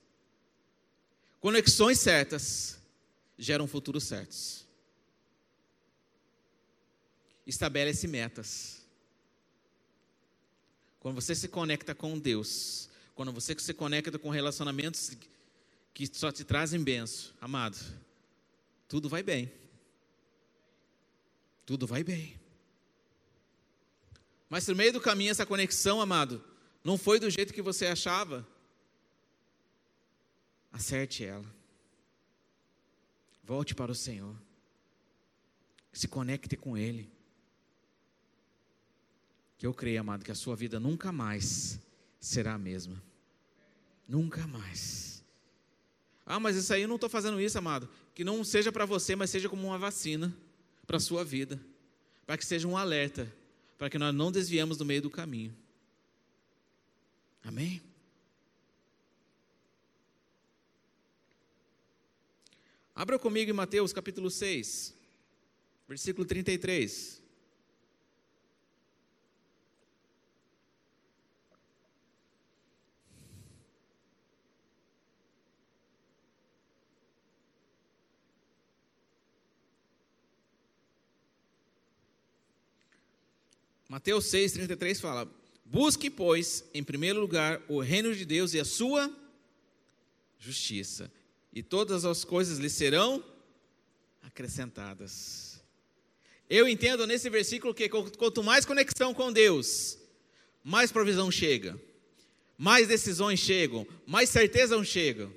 Conexões 1.41 1.99
certas 1.99 2.79
geram 3.37 3.67
futuros 3.67 4.05
certos. 4.05 4.65
Estabelece 7.45 8.07
metas. 8.07 8.83
Quando 11.01 11.17
você 11.17 11.35
se 11.35 11.49
conecta 11.49 11.97
com 11.97 12.17
Deus, 12.17 12.89
quando 13.17 13.33
você 13.33 13.53
se 13.59 13.75
conecta 13.75 14.17
com 14.21 14.31
relacionamentos 14.31 15.11
que 15.93 16.07
só 16.15 16.31
te 16.31 16.45
trazem 16.45 16.81
benção, 16.81 17.33
amado, 17.41 17.77
tudo 18.87 19.09
vai 19.09 19.25
bem. 19.25 19.51
Tudo 21.67 21.89
vai 21.89 22.05
bem. 22.05 22.42
Mas 24.53 24.69
no 24.69 24.77
meio 24.77 24.93
do 24.93 25.01
caminho, 25.01 25.31
essa 25.31 25.47
conexão, 25.47 25.99
amado, 25.99 26.45
não 26.85 26.99
foi 26.99 27.19
do 27.19 27.31
jeito 27.31 27.55
que 27.55 27.63
você 27.63 27.87
achava. 27.87 28.47
Acerte 30.71 31.25
ela. 31.25 31.47
Volte 33.43 33.75
para 33.75 33.91
o 33.91 33.95
Senhor. 33.95 34.37
Se 35.91 36.07
conecte 36.07 36.55
com 36.55 36.77
Ele. 36.77 37.11
Que 39.57 39.67
eu 39.67 39.73
creio, 39.73 40.03
amado, 40.03 40.23
que 40.23 40.31
a 40.31 40.35
sua 40.35 40.55
vida 40.55 40.79
nunca 40.79 41.11
mais 41.11 41.81
será 42.21 42.53
a 42.53 42.59
mesma. 42.59 43.03
Nunca 44.07 44.47
mais. 44.47 45.25
Ah, 46.27 46.39
mas 46.39 46.57
isso 46.57 46.75
aí 46.75 46.83
eu 46.83 46.89
não 46.89 46.97
estou 46.97 47.09
fazendo 47.09 47.41
isso, 47.41 47.57
amado. 47.57 47.89
Que 48.15 48.23
não 48.23 48.45
seja 48.45 48.71
para 48.71 48.85
você, 48.85 49.17
mas 49.17 49.31
seja 49.31 49.49
como 49.49 49.67
uma 49.67 49.79
vacina 49.79 50.31
para 50.87 50.99
a 50.99 51.01
sua 51.01 51.25
vida. 51.25 51.59
Para 52.27 52.37
que 52.37 52.45
seja 52.45 52.69
um 52.69 52.77
alerta. 52.77 53.41
Para 53.83 53.91
que 53.91 53.99
nós 53.99 54.15
não 54.15 54.31
desviemos 54.31 54.79
do 54.79 54.85
meio 54.85 55.03
do 55.03 55.11
caminho. 55.11 55.53
Amém? 57.43 57.83
Abra 62.95 63.19
comigo 63.19 63.51
em 63.51 63.53
Mateus 63.53 63.93
capítulo 63.93 64.31
6, 64.31 64.95
versículo 65.89 66.25
33. 66.25 67.22
Mateus 83.93 84.25
6, 84.25 84.53
33 84.53 84.99
fala: 85.03 85.31
Busque, 85.67 86.09
pois, 86.09 86.65
em 86.73 86.83
primeiro 86.83 87.21
lugar 87.21 87.61
o 87.69 87.79
reino 87.79 88.15
de 88.15 88.25
Deus 88.25 88.55
e 88.55 88.59
a 88.59 88.65
sua 88.65 89.15
justiça, 90.39 91.13
e 91.53 91.63
todas 91.63 92.07
as 92.07 92.25
coisas 92.25 92.59
lhe 92.59 92.71
serão 92.71 93.23
acrescentadas. 94.23 95.63
Eu 96.49 96.67
entendo 96.67 97.07
nesse 97.07 97.29
versículo 97.29 97.75
que 97.75 97.87
quanto 97.91 98.43
mais 98.43 98.65
conexão 98.65 99.13
com 99.13 99.31
Deus, 99.31 99.99
mais 100.65 100.91
provisão 100.91 101.31
chega, 101.31 101.79
mais 102.57 102.89
decisões 102.89 103.41
chegam, 103.41 103.87
mais 104.07 104.31
certeza 104.31 104.83
chegam. 104.85 105.31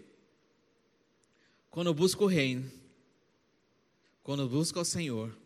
Quando 1.70 1.88
eu 1.88 1.94
busco 1.94 2.24
o 2.24 2.28
reino, 2.28 2.72
quando 4.24 4.44
eu 4.44 4.48
busco 4.48 4.80
ao 4.80 4.86
Senhor, 4.86 5.38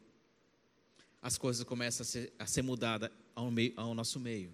as 1.21 1.37
coisas 1.37 1.63
começam 1.63 2.03
a 2.03 2.05
ser, 2.05 2.33
a 2.39 2.45
ser 2.45 2.61
mudadas 2.61 3.09
ao, 3.35 3.51
meio, 3.51 3.73
ao 3.75 3.93
nosso 3.93 4.19
meio. 4.19 4.53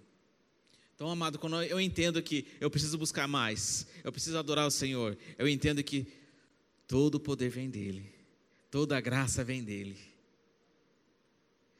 Então, 0.95 1.09
amado, 1.09 1.37
quando 1.37 1.61
eu 1.63 1.79
entendo 1.79 2.21
que 2.23 2.47
eu 2.59 2.69
preciso 2.69 2.97
buscar 2.97 3.27
mais, 3.27 3.85
eu 4.03 4.11
preciso 4.11 4.37
adorar 4.37 4.65
o 4.65 4.71
Senhor, 4.71 5.17
eu 5.37 5.47
entendo 5.47 5.83
que 5.83 6.07
todo 6.87 7.15
o 7.15 7.19
poder 7.19 7.49
vem 7.49 7.69
dEle, 7.69 8.09
toda 8.71 8.97
a 8.97 9.01
graça 9.01 9.43
vem 9.43 9.63
dEle. 9.63 9.97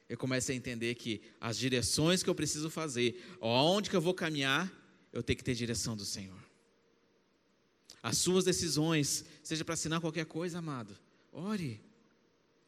Eu 0.07 0.17
começo 0.17 0.51
a 0.51 0.55
entender 0.55 0.95
que 0.95 1.21
as 1.39 1.57
direções 1.57 2.21
que 2.21 2.29
eu 2.29 2.35
preciso 2.35 2.69
fazer, 2.69 3.23
aonde 3.41 3.89
que 3.89 3.95
eu 3.95 4.01
vou 4.01 4.13
caminhar, 4.13 4.71
eu 5.11 5.23
tenho 5.23 5.37
que 5.37 5.43
ter 5.43 5.55
direção 5.55 5.95
do 5.95 6.05
Senhor. 6.05 6.37
As 8.03 8.17
suas 8.17 8.43
decisões, 8.43 9.25
seja 9.41 9.65
para 9.65 9.73
assinar 9.73 9.99
qualquer 9.99 10.25
coisa, 10.25 10.59
amado, 10.59 10.95
ore, 11.31 11.81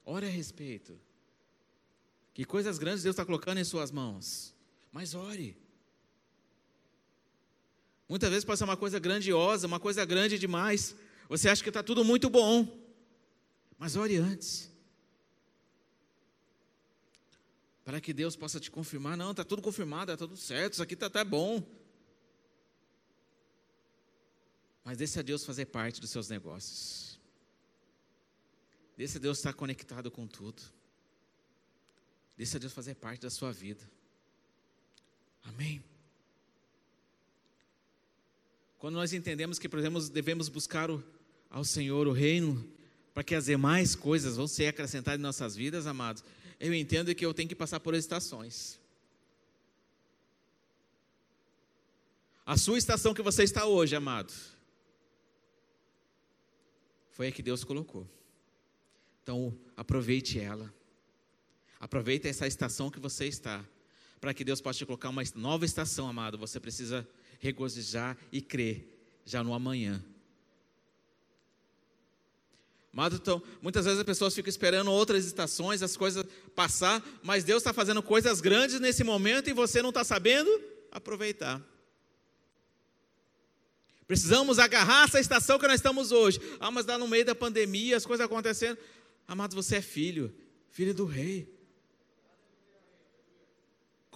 ore 0.03 0.25
a 0.25 0.29
respeito. 0.29 0.97
Que 2.37 2.45
coisas 2.45 2.77
grandes 2.77 3.01
Deus 3.01 3.15
está 3.15 3.25
colocando 3.25 3.57
em 3.57 3.63
suas 3.63 3.89
mãos. 3.89 4.53
Mas 4.91 5.15
ore. 5.15 5.57
Muitas 8.07 8.29
vezes 8.29 8.45
pode 8.45 8.59
ser 8.59 8.63
uma 8.63 8.77
coisa 8.77 8.99
grandiosa, 8.99 9.65
uma 9.65 9.79
coisa 9.79 10.05
grande 10.05 10.37
demais. 10.37 10.95
Você 11.27 11.49
acha 11.49 11.63
que 11.63 11.69
está 11.71 11.81
tudo 11.81 12.05
muito 12.05 12.29
bom. 12.29 12.79
Mas 13.75 13.95
ore 13.95 14.17
antes. 14.17 14.71
Para 17.83 17.99
que 17.99 18.13
Deus 18.13 18.35
possa 18.35 18.59
te 18.59 18.69
confirmar. 18.69 19.17
Não, 19.17 19.31
está 19.31 19.43
tudo 19.43 19.59
confirmado, 19.59 20.11
está 20.11 20.27
tudo 20.27 20.37
certo, 20.37 20.73
isso 20.73 20.83
aqui 20.83 20.93
está 20.93 21.07
até 21.07 21.23
bom. 21.23 21.67
Mas 24.85 24.99
deixe 24.99 25.17
a 25.19 25.23
Deus 25.23 25.43
fazer 25.43 25.65
parte 25.65 25.99
dos 25.99 26.11
seus 26.11 26.29
negócios. 26.29 27.19
Deixe 28.95 29.17
a 29.17 29.19
Deus 29.19 29.39
estar 29.39 29.53
conectado 29.53 30.11
com 30.11 30.27
tudo. 30.27 30.76
Deixa 32.37 32.59
Deus 32.59 32.71
fazer 32.71 32.95
parte 32.95 33.21
da 33.21 33.29
sua 33.29 33.51
vida. 33.51 33.81
Amém. 35.43 35.83
Quando 38.77 38.93
nós 38.93 39.11
entendemos 39.11 39.57
que, 39.57 39.67
devemos 40.11 40.49
buscar 40.49 40.91
o, 40.91 41.03
ao 41.49 41.63
Senhor 41.63 42.07
o 42.07 42.11
reino, 42.11 42.69
para 43.13 43.23
que 43.23 43.33
as 43.33 43.45
demais 43.45 43.95
coisas 43.95 44.37
vão 44.37 44.47
ser 44.47 44.67
acrescentadas 44.67 45.19
em 45.19 45.23
nossas 45.23 45.55
vidas, 45.55 45.87
amados, 45.87 46.23
eu 46.59 46.73
entendo 46.73 47.13
que 47.15 47.25
eu 47.25 47.33
tenho 47.33 47.49
que 47.49 47.55
passar 47.55 47.79
por 47.79 47.95
estações. 47.95 48.79
A 52.45 52.55
sua 52.55 52.77
estação 52.77 53.13
que 53.13 53.21
você 53.21 53.43
está 53.43 53.65
hoje, 53.65 53.95
amado, 53.95 54.31
foi 57.11 57.27
a 57.27 57.31
que 57.31 57.41
Deus 57.41 57.63
colocou. 57.63 58.07
Então, 59.23 59.57
aproveite 59.75 60.39
ela. 60.39 60.71
Aproveita 61.79 62.27
essa 62.27 62.47
estação 62.47 62.89
que 62.89 62.99
você 62.99 63.25
está, 63.25 63.63
para 64.19 64.33
que 64.33 64.43
Deus 64.43 64.61
possa 64.61 64.79
te 64.79 64.85
colocar 64.85 65.09
uma 65.09 65.23
nova 65.35 65.65
estação, 65.65 66.07
amado. 66.07 66.37
Você 66.37 66.59
precisa 66.59 67.07
regozijar 67.39 68.17
e 68.31 68.41
crer 68.41 68.87
já 69.25 69.43
no 69.43 69.53
amanhã. 69.53 70.03
Amado, 72.91 73.17
então, 73.17 73.43
muitas 73.61 73.85
vezes 73.85 73.99
as 73.99 74.05
pessoas 74.05 74.33
ficam 74.33 74.49
esperando 74.49 74.91
outras 74.91 75.23
estações, 75.23 75.83
as 75.83 75.95
coisas 75.95 76.25
passar, 76.55 77.03
mas 77.21 77.43
Deus 77.43 77.61
está 77.61 77.71
fazendo 77.71 78.01
coisas 78.01 78.41
grandes 78.41 78.79
nesse 78.79 79.03
momento 79.03 79.49
e 79.49 79.53
você 79.53 79.83
não 79.83 79.89
está 79.89 80.03
sabendo 80.03 80.49
aproveitar. 80.91 81.61
Precisamos 84.07 84.57
agarrar 84.57 85.03
essa 85.03 85.19
estação 85.19 85.59
que 85.59 85.67
nós 85.67 85.75
estamos 85.75 86.11
hoje. 86.11 86.39
Ah, 86.59 86.71
mas 86.71 86.85
está 86.85 86.97
no 86.97 87.07
meio 87.07 87.25
da 87.25 87.35
pandemia, 87.35 87.97
as 87.97 88.05
coisas 88.05 88.25
acontecendo. 88.25 88.79
Amado, 89.27 89.53
você 89.53 89.75
é 89.75 89.81
filho, 89.81 90.33
filho 90.71 90.93
do 90.93 91.05
rei. 91.05 91.56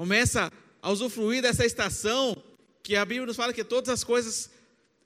Começa 0.01 0.51
a 0.81 0.91
usufruir 0.91 1.43
dessa 1.43 1.63
estação 1.63 2.35
que 2.81 2.95
a 2.95 3.05
Bíblia 3.05 3.27
nos 3.27 3.35
fala 3.35 3.53
que 3.53 3.63
todas 3.63 3.87
as 3.87 4.03
coisas 4.03 4.49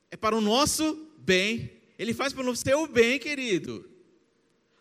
é 0.10 0.16
para 0.16 0.34
o 0.34 0.40
nosso 0.40 1.12
bem. 1.18 1.70
Ele 2.00 2.14
faz 2.14 2.32
para 2.32 2.50
o 2.50 2.56
seu 2.56 2.88
bem, 2.88 3.20
querido. 3.20 3.90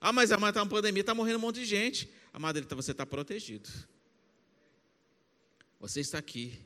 Ah, 0.00 0.12
mas 0.12 0.30
a 0.30 0.36
está 0.36 0.62
uma 0.62 0.68
pandemia, 0.68 1.00
está 1.00 1.16
morrendo 1.16 1.38
um 1.38 1.40
monte 1.40 1.56
de 1.56 1.64
gente. 1.64 2.08
Amado, 2.32 2.64
tá, 2.64 2.76
você 2.76 2.92
está 2.92 3.04
protegido. 3.04 3.68
Você 5.80 5.98
está 5.98 6.18
aqui. 6.18 6.64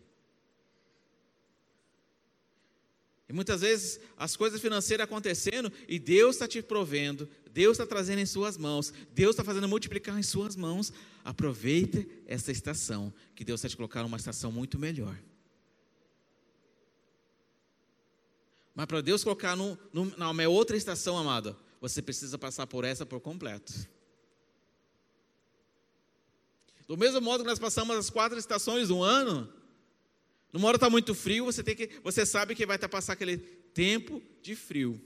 E 3.28 3.32
muitas 3.32 3.60
vezes 3.60 4.00
as 4.16 4.36
coisas 4.36 4.60
financeiras 4.60 5.04
acontecendo 5.04 5.70
e 5.86 5.98
Deus 5.98 6.36
está 6.36 6.48
te 6.48 6.62
provendo, 6.62 7.28
Deus 7.52 7.72
está 7.72 7.86
trazendo 7.86 8.20
em 8.20 8.26
suas 8.26 8.56
mãos, 8.56 8.92
Deus 9.12 9.32
está 9.32 9.44
fazendo 9.44 9.68
multiplicar 9.68 10.18
em 10.18 10.22
suas 10.22 10.56
mãos. 10.56 10.92
Aproveite 11.22 12.08
essa 12.26 12.50
estação, 12.50 13.12
que 13.34 13.44
Deus 13.44 13.60
está 13.60 13.68
te 13.68 13.76
colocando 13.76 14.04
numa 14.04 14.16
estação 14.16 14.50
muito 14.50 14.78
melhor. 14.78 15.18
Mas 18.74 18.86
para 18.86 19.00
Deus 19.02 19.22
colocar 19.22 19.56
num, 19.56 19.76
num, 19.92 20.06
numa 20.16 20.48
outra 20.48 20.76
estação, 20.76 21.18
amada, 21.18 21.54
você 21.80 22.00
precisa 22.00 22.38
passar 22.38 22.66
por 22.66 22.84
essa 22.84 23.04
por 23.04 23.20
completo. 23.20 23.74
Do 26.86 26.96
mesmo 26.96 27.20
modo 27.20 27.44
que 27.44 27.50
nós 27.50 27.58
passamos 27.58 27.94
as 27.94 28.08
quatro 28.08 28.38
estações 28.38 28.88
do 28.88 29.02
ano, 29.02 29.52
numa 30.52 30.68
hora 30.68 30.76
está 30.76 30.88
muito 30.88 31.14
frio, 31.14 31.44
você, 31.44 31.62
tem 31.62 31.76
que, 31.76 31.90
você 32.02 32.24
sabe 32.24 32.54
que 32.54 32.64
vai 32.64 32.76
estar 32.76 32.88
passar 32.88 33.12
aquele 33.12 33.38
tempo 33.38 34.22
de 34.42 34.54
frio. 34.54 35.00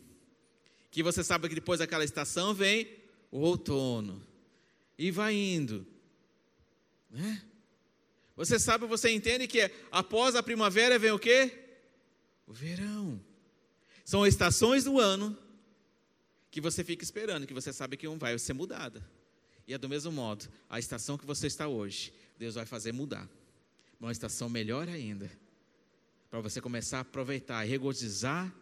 Que 0.91 1.03
você 1.03 1.25
sabe 1.25 1.49
que 1.49 1.55
depois 1.55 1.81
daquela 1.81 2.05
estação 2.05 2.55
vem 2.55 2.89
o 3.31 3.41
outono. 3.41 4.25
E 4.97 5.11
vai 5.11 5.35
indo. 5.35 5.87
Né? 7.11 7.43
Você 8.37 8.59
sabe, 8.59 8.87
você 8.87 9.11
entende 9.11 9.47
que 9.47 9.71
após 9.91 10.35
a 10.35 10.43
primavera 10.43 10.99
vem 10.99 11.11
o 11.11 11.19
quê? 11.19 11.51
O 12.47 12.53
verão. 12.53 13.21
São 14.05 14.27
estações 14.27 14.85
do 14.85 14.99
ano 14.99 15.37
que 16.51 16.61
você 16.61 16.85
fica 16.85 17.03
esperando, 17.03 17.47
que 17.47 17.55
você 17.55 17.73
sabe 17.73 17.97
que 17.97 18.07
um 18.07 18.19
vai 18.19 18.39
ser 18.39 18.53
mudada. 18.53 19.03
E 19.67 19.75
é 19.75 19.79
do 19.79 19.89
mesmo 19.89 20.13
modo, 20.13 20.49
a 20.69 20.79
estação 20.79 21.17
que 21.17 21.25
você 21.25 21.47
está 21.47 21.69
hoje, 21.69 22.13
Deus 22.39 22.55
vai 22.55 22.67
fazer 22.67 22.93
mudar. 22.93 23.29
Uma 24.03 24.11
estação 24.11 24.49
melhor 24.49 24.89
ainda. 24.89 25.31
Para 26.29 26.41
você 26.41 26.61
começar 26.61 26.99
a 26.99 27.01
aproveitar 27.03 27.63
regozijar 27.63 28.53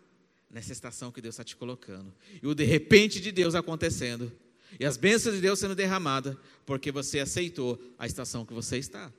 nessa 0.50 0.70
estação 0.70 1.10
que 1.10 1.22
Deus 1.22 1.32
está 1.32 1.42
te 1.42 1.56
colocando. 1.56 2.12
E 2.42 2.46
o 2.46 2.54
de 2.54 2.64
repente 2.64 3.18
de 3.18 3.32
Deus 3.32 3.54
acontecendo. 3.54 4.30
E 4.78 4.84
as 4.84 4.98
bênçãos 4.98 5.34
de 5.34 5.40
Deus 5.40 5.58
sendo 5.58 5.74
derramadas, 5.74 6.36
porque 6.66 6.92
você 6.92 7.20
aceitou 7.20 7.82
a 7.98 8.06
estação 8.06 8.44
que 8.44 8.52
você 8.52 8.76
está. 8.76 9.10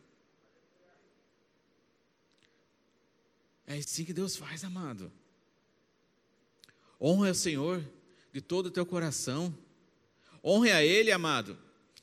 É 3.65 3.77
assim 3.77 4.05
que 4.05 4.13
Deus 4.13 4.35
faz, 4.35 4.63
amado. 4.63 5.11
Honra 7.01 7.31
o 7.31 7.35
Senhor 7.35 7.83
de 8.31 8.41
todo 8.41 8.67
o 8.67 8.71
teu 8.71 8.85
coração. 8.85 9.57
Honre 10.43 10.71
a 10.71 10.83
Ele, 10.83 11.11
amado, 11.11 11.57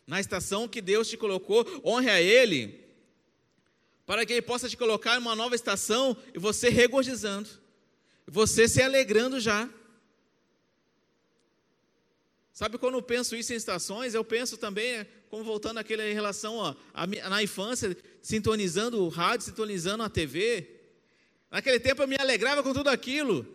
na 0.04 0.18
estação 0.18 0.66
que 0.66 0.80
Deus 0.82 1.08
te 1.08 1.16
colocou. 1.16 1.64
Honre 1.84 2.10
a 2.10 2.20
Ele, 2.20 2.87
para 4.08 4.24
que 4.24 4.32
Ele 4.32 4.42
possa 4.42 4.68
te 4.68 4.76
colocar 4.76 5.16
em 5.16 5.18
uma 5.18 5.36
nova 5.36 5.54
estação 5.54 6.16
e 6.34 6.38
você 6.38 6.70
regozijando 6.70 7.48
você 8.30 8.68
se 8.68 8.82
alegrando 8.82 9.40
já. 9.40 9.68
Sabe 12.52 12.76
quando 12.76 12.94
eu 12.94 13.02
penso 13.02 13.36
isso 13.36 13.52
em 13.52 13.56
estações, 13.56 14.14
eu 14.14 14.24
penso 14.24 14.56
também, 14.56 15.06
como 15.30 15.44
voltando 15.44 15.78
àquele 15.78 16.10
em 16.10 16.14
relação 16.14 16.62
a, 16.92 17.06
na 17.06 17.42
infância, 17.42 17.96
sintonizando 18.20 19.02
o 19.02 19.08
rádio, 19.08 19.46
sintonizando 19.46 20.02
a 20.02 20.10
TV. 20.10 20.68
Naquele 21.50 21.80
tempo 21.80 22.02
eu 22.02 22.08
me 22.08 22.16
alegrava 22.18 22.62
com 22.62 22.74
tudo 22.74 22.88
aquilo. 22.88 23.46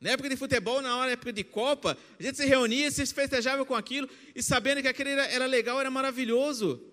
Na 0.00 0.10
época 0.10 0.28
de 0.28 0.36
futebol, 0.36 0.82
na 0.82 0.96
hora 0.96 1.12
época 1.12 1.32
de 1.32 1.44
Copa, 1.44 1.96
a 2.18 2.22
gente 2.22 2.36
se 2.36 2.44
reunia, 2.44 2.90
se 2.90 3.06
festejava 3.06 3.64
com 3.64 3.74
aquilo, 3.74 4.08
e 4.34 4.42
sabendo 4.42 4.82
que 4.82 4.88
aquilo 4.88 5.10
era, 5.10 5.26
era 5.26 5.46
legal, 5.46 5.78
era 5.78 5.90
maravilhoso. 5.90 6.91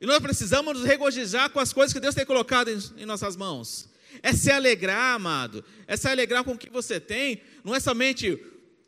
E 0.00 0.06
nós 0.06 0.18
precisamos 0.18 0.78
nos 0.78 0.86
regozijar 0.86 1.50
com 1.50 1.60
as 1.60 1.72
coisas 1.72 1.92
que 1.92 2.00
Deus 2.00 2.14
tem 2.14 2.24
colocado 2.24 2.68
em, 2.68 3.02
em 3.02 3.04
nossas 3.04 3.36
mãos. 3.36 3.88
É 4.22 4.32
se 4.32 4.50
alegrar, 4.50 5.14
amado. 5.14 5.64
É 5.86 5.96
se 5.96 6.08
alegrar 6.08 6.42
com 6.42 6.52
o 6.52 6.58
que 6.58 6.70
você 6.70 6.98
tem. 6.98 7.42
Não 7.62 7.74
é 7.74 7.80
somente 7.80 8.42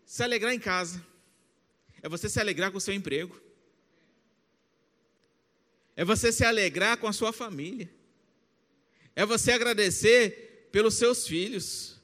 se 0.07 0.22
alegrar 0.22 0.55
em 0.55 0.59
casa. 0.59 1.05
É 2.03 2.09
você 2.09 2.29
se 2.29 2.40
alegrar 2.40 2.70
com 2.70 2.79
o 2.79 2.81
seu 2.81 2.94
emprego. 2.94 3.40
É 5.94 6.05
você 6.05 6.33
se 6.33 6.44
alegrar 6.44 6.96
com 6.96 7.07
a 7.07 7.12
sua 7.12 7.33
família. 7.33 7.90
É 9.14 9.27
você 9.27 9.53
agradecer 9.53 10.68
pelos 10.72 10.94
seus 10.94 11.27
filhos. 11.27 12.01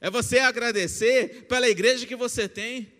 É 0.00 0.10
você 0.10 0.38
agradecer 0.38 1.44
pela 1.46 1.68
igreja 1.68 2.06
que 2.06 2.16
você 2.16 2.48
tem. 2.48 2.90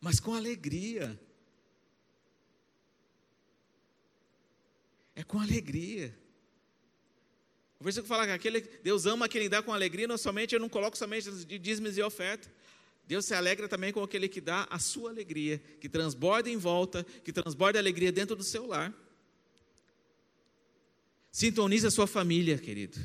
Mas 0.00 0.20
com 0.20 0.34
alegria. 0.34 1.18
É 5.16 5.24
com 5.24 5.40
alegria. 5.40 6.16
O 7.80 7.84
versículo 7.84 8.08
fala 8.08 8.26
que 8.26 8.32
aquele, 8.32 8.60
Deus 8.60 9.06
ama 9.06 9.28
quem 9.28 9.48
dá 9.48 9.62
com 9.62 9.72
alegria, 9.72 10.06
não 10.06 10.16
somente, 10.18 10.54
eu 10.54 10.60
não 10.60 10.68
coloco 10.68 10.96
somente 10.96 11.30
de 11.30 11.58
dízimos 11.58 11.96
e 11.96 12.02
oferta. 12.02 12.48
Deus 13.06 13.24
se 13.24 13.34
alegra 13.34 13.68
também 13.68 13.92
com 13.92 14.02
aquele 14.02 14.28
que 14.28 14.40
dá 14.40 14.66
a 14.70 14.78
sua 14.78 15.10
alegria, 15.10 15.58
que 15.80 15.88
transborda 15.88 16.50
em 16.50 16.56
volta, 16.56 17.04
que 17.24 17.32
transborda 17.32 17.78
alegria 17.78 18.12
dentro 18.12 18.36
do 18.36 18.44
seu 18.44 18.66
lar. 18.66 18.92
Sintonize 21.32 21.86
a 21.86 21.90
sua 21.90 22.06
família, 22.06 22.58
querido. 22.58 22.98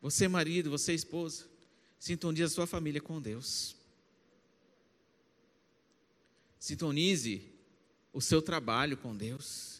Você, 0.00 0.28
marido, 0.28 0.70
você, 0.70 0.92
esposa. 0.92 1.46
Sintonize 1.98 2.44
a 2.44 2.48
sua 2.48 2.66
família 2.66 3.00
com 3.00 3.20
Deus. 3.20 3.76
Sintonize 6.58 7.52
o 8.12 8.20
seu 8.20 8.42
trabalho 8.42 8.96
com 8.96 9.16
Deus. 9.16 9.77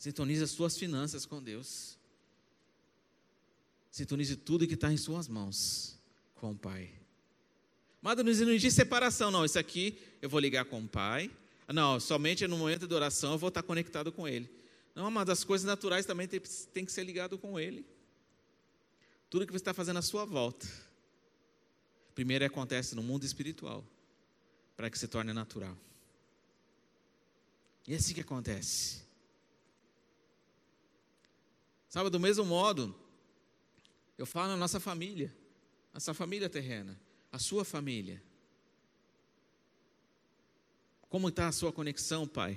Sintonize 0.00 0.42
as 0.42 0.50
suas 0.50 0.78
finanças 0.78 1.26
com 1.26 1.42
Deus. 1.42 1.98
Sintonize 3.90 4.34
tudo 4.34 4.66
que 4.66 4.72
está 4.72 4.90
em 4.90 4.96
suas 4.96 5.28
mãos 5.28 6.00
com 6.36 6.52
o 6.52 6.56
Pai. 6.56 6.90
Mas 8.00 8.16
não 8.16 8.30
existe 8.30 8.70
separação, 8.70 9.30
não. 9.30 9.44
Isso 9.44 9.58
aqui 9.58 10.00
eu 10.22 10.30
vou 10.30 10.40
ligar 10.40 10.64
com 10.64 10.80
o 10.80 10.88
Pai. 10.88 11.30
Não, 11.68 12.00
somente 12.00 12.46
no 12.46 12.56
momento 12.56 12.88
de 12.88 12.94
oração 12.94 13.32
eu 13.32 13.38
vou 13.38 13.48
estar 13.48 13.62
conectado 13.62 14.10
com 14.10 14.26
Ele. 14.26 14.50
Não, 14.94 15.10
mas 15.10 15.28
as 15.28 15.44
coisas 15.44 15.66
naturais 15.66 16.06
também 16.06 16.26
tem, 16.26 16.40
tem 16.72 16.86
que 16.86 16.92
ser 16.92 17.04
ligado 17.04 17.36
com 17.36 17.60
Ele. 17.60 17.84
Tudo 19.28 19.46
que 19.46 19.52
você 19.52 19.58
está 19.58 19.74
fazendo 19.74 19.98
à 19.98 20.02
sua 20.02 20.24
volta, 20.24 20.66
primeiro 22.14 22.42
acontece 22.46 22.94
no 22.94 23.02
mundo 23.02 23.26
espiritual, 23.26 23.84
para 24.78 24.88
que 24.88 24.98
se 24.98 25.06
torne 25.06 25.34
natural. 25.34 25.76
E 27.86 27.92
é 27.92 27.96
assim 27.98 28.14
que 28.14 28.22
acontece. 28.22 29.09
Sabe, 31.90 32.08
do 32.08 32.20
mesmo 32.20 32.44
modo, 32.44 32.94
eu 34.16 34.24
falo 34.24 34.48
na 34.48 34.56
nossa 34.56 34.78
família, 34.78 35.34
nossa 35.92 36.14
família 36.14 36.48
terrena, 36.48 36.98
a 37.32 37.38
sua 37.38 37.64
família. 37.64 38.22
Como 41.08 41.28
está 41.28 41.48
a 41.48 41.52
sua 41.52 41.72
conexão, 41.72 42.28
pai? 42.28 42.56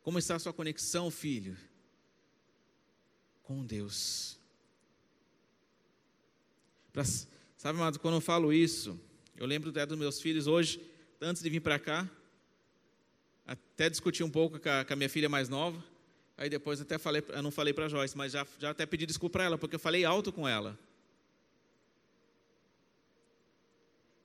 Como 0.00 0.16
está 0.16 0.36
a 0.36 0.38
sua 0.38 0.52
conexão, 0.52 1.10
filho? 1.10 1.56
Com 3.42 3.66
Deus. 3.66 4.38
Pra, 6.92 7.04
sabe, 7.04 7.78
amado, 7.78 7.98
quando 7.98 8.14
eu 8.14 8.20
falo 8.20 8.52
isso, 8.52 8.98
eu 9.36 9.44
lembro 9.44 9.70
até 9.70 9.84
dos 9.84 9.98
meus 9.98 10.20
filhos 10.20 10.46
hoje, 10.46 10.80
antes 11.20 11.42
de 11.42 11.50
vir 11.50 11.60
para 11.60 11.80
cá, 11.80 12.08
até 13.44 13.90
discuti 13.90 14.22
um 14.22 14.30
pouco 14.30 14.60
com 14.60 14.68
a, 14.68 14.84
com 14.84 14.92
a, 14.92 14.96
minha 14.96 15.08
filha 15.08 15.28
mais 15.28 15.48
nova. 15.48 15.82
Aí 16.38 16.48
depois 16.48 16.80
até 16.80 16.96
falei, 16.98 17.22
eu 17.30 17.42
não 17.42 17.50
falei 17.50 17.74
para 17.74 17.88
Joyce, 17.88 18.16
mas 18.16 18.30
já, 18.30 18.46
já 18.60 18.70
até 18.70 18.86
pedi 18.86 19.04
desculpa 19.04 19.32
para 19.32 19.44
ela, 19.44 19.58
porque 19.58 19.74
eu 19.74 19.80
falei 19.80 20.04
alto 20.04 20.32
com 20.32 20.46
ela. 20.46 20.78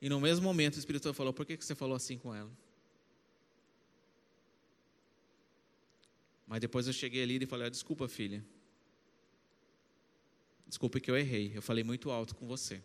E 0.00 0.08
no 0.08 0.20
mesmo 0.20 0.44
momento 0.44 0.76
o 0.76 0.78
Espírito 0.78 1.02
Santo 1.02 1.16
falou: 1.16 1.32
Por 1.32 1.44
que 1.44 1.56
você 1.56 1.74
falou 1.74 1.96
assim 1.96 2.16
com 2.16 2.32
ela? 2.32 2.50
Mas 6.46 6.60
depois 6.60 6.86
eu 6.86 6.92
cheguei 6.92 7.24
ali 7.24 7.42
e 7.42 7.46
falei: 7.46 7.66
ah, 7.66 7.70
Desculpa, 7.70 8.06
filha. 8.06 8.44
Desculpe 10.68 11.00
que 11.00 11.10
eu 11.10 11.16
errei. 11.16 11.52
Eu 11.54 11.62
falei 11.62 11.82
muito 11.82 12.10
alto 12.10 12.34
com 12.36 12.46
você. 12.46 12.80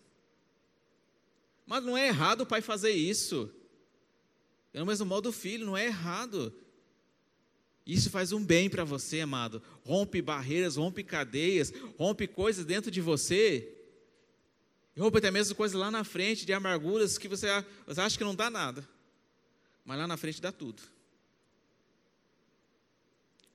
Mas 1.67 1.83
não 1.83 1.95
é 1.95 2.07
errado 2.07 2.41
o 2.41 2.45
pai 2.47 2.61
fazer 2.61 2.91
isso. 2.91 3.53
É 4.73 4.81
o 4.81 4.85
mesmo 4.85 5.05
modo 5.05 5.29
o 5.29 5.33
filho, 5.33 5.65
não 5.65 5.77
é 5.77 5.85
errado. 5.85 6.51
Isso 7.89 8.11
faz 8.11 8.31
um 8.31 8.45
bem 8.45 8.69
para 8.69 8.83
você, 8.83 9.21
amado. 9.21 9.63
Rompe 9.83 10.21
barreiras, 10.21 10.75
rompe 10.75 11.03
cadeias, 11.03 11.73
rompe 11.97 12.27
coisas 12.27 12.63
dentro 12.63 12.91
de 12.91 13.01
você 13.01 13.67
e 14.95 14.99
roupa 14.99 15.17
até 15.17 15.31
mesmo 15.31 15.55
coisas 15.55 15.75
lá 15.75 15.89
na 15.89 16.03
frente 16.03 16.45
de 16.45 16.53
amarguras 16.53 17.17
que 17.17 17.27
você, 17.27 17.47
você 17.87 17.99
acha 17.99 18.15
que 18.15 18.23
não 18.23 18.35
dá 18.35 18.47
nada. 18.47 18.87
Mas 19.83 19.97
lá 19.97 20.05
na 20.05 20.17
frente 20.17 20.39
dá 20.39 20.51
tudo. 20.51 20.83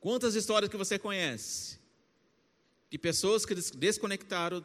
Quantas 0.01 0.35
histórias 0.35 0.69
que 0.69 0.77
você 0.77 0.99
conhece? 0.99 1.79
De 2.91 2.99
pessoas 2.99 3.47
que 3.47 3.55
desconectaram 3.55 4.65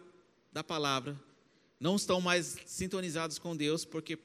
da 0.51 0.63
palavra, 0.63 1.15
não 1.79 1.95
estão 1.95 2.19
mais 2.19 2.57
sintonizados 2.65 3.37
com 3.37 3.55
Deus, 3.55 3.85
porque 3.85 4.17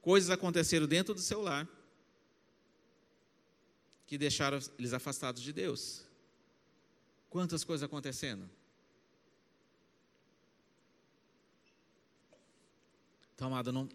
coisas 0.00 0.28
aconteceram 0.28 0.88
dentro 0.88 1.14
do 1.14 1.20
seu 1.20 1.40
lar 1.40 1.68
que 4.06 4.18
deixaram 4.18 4.58
eles 4.78 4.92
afastados 4.92 5.42
de 5.42 5.52
Deus. 5.52 6.04
Quantas 7.30 7.64
coisas 7.64 7.84
acontecendo? 7.84 8.48
Então, 13.34 13.48
amado, 13.48 13.72
não, 13.72 13.88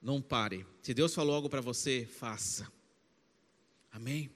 não 0.00 0.22
pare. 0.22 0.66
Se 0.82 0.94
Deus 0.94 1.14
falou 1.14 1.34
algo 1.34 1.50
para 1.50 1.60
você, 1.60 2.06
faça. 2.06 2.70
Amém? 3.92 4.30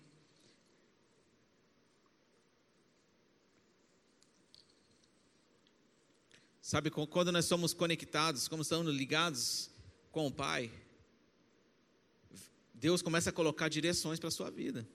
Sabe, 6.60 6.90
quando 6.90 7.32
nós 7.32 7.46
somos 7.46 7.74
conectados, 7.74 8.46
como 8.46 8.62
estamos 8.62 8.94
ligados 8.94 9.70
com 10.12 10.26
o 10.26 10.30
Pai, 10.30 10.70
Deus 12.72 13.02
começa 13.02 13.30
a 13.30 13.32
colocar 13.32 13.68
direções 13.68 14.20
para 14.20 14.28
a 14.28 14.30
sua 14.30 14.50
vida. 14.50 14.88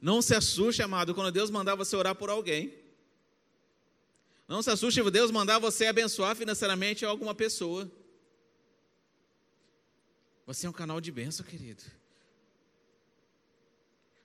Não 0.00 0.20
se 0.20 0.34
assuste, 0.34 0.82
amado, 0.82 1.14
quando 1.14 1.32
Deus 1.32 1.50
mandar 1.50 1.74
você 1.74 1.96
orar 1.96 2.14
por 2.14 2.30
alguém. 2.30 2.74
Não 4.46 4.62
se 4.62 4.70
assuste 4.70 5.02
se 5.02 5.10
Deus 5.10 5.30
mandar 5.30 5.58
você 5.58 5.86
abençoar 5.86 6.36
financeiramente 6.36 7.04
alguma 7.04 7.34
pessoa. 7.34 7.90
Você 10.46 10.66
é 10.66 10.70
um 10.70 10.72
canal 10.72 11.00
de 11.00 11.10
bênção, 11.10 11.44
querido. 11.44 11.82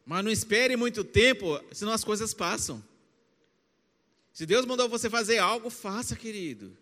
Mas 0.05 0.23
não 0.23 0.31
espere 0.31 0.75
muito 0.75 1.03
tempo, 1.03 1.63
senão 1.71 1.93
as 1.93 2.03
coisas 2.03 2.33
passam. 2.33 2.83
Se 4.33 4.45
Deus 4.45 4.65
mandou 4.65 4.89
você 4.89 5.09
fazer 5.09 5.37
algo, 5.37 5.69
faça, 5.69 6.15
querido. 6.15 6.75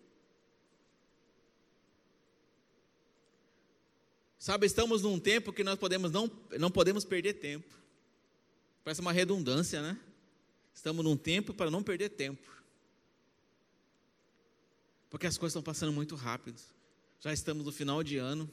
Sabe, 4.40 4.66
estamos 4.66 5.02
num 5.02 5.20
tempo 5.20 5.52
que 5.52 5.64
nós 5.64 5.78
podemos 5.78 6.12
não, 6.12 6.32
não 6.58 6.72
podemos 6.72 7.04
perder 7.04 7.34
tempo. 7.34 7.77
Parece 8.88 9.02
uma 9.02 9.12
redundância, 9.12 9.82
né? 9.82 10.00
Estamos 10.74 11.04
num 11.04 11.18
tempo 11.18 11.54
para 11.54 11.70
não 11.70 11.84
perder 11.84 12.08
tempo. 12.08 12.50
Porque 15.10 15.28
as 15.28 15.38
coisas 15.38 15.52
estão 15.52 15.62
passando 15.62 15.92
muito 15.92 16.16
rápido. 16.16 16.58
Já 17.20 17.34
estamos 17.34 17.66
no 17.66 17.72
final 17.74 18.02
de 18.02 18.16
ano. 18.16 18.50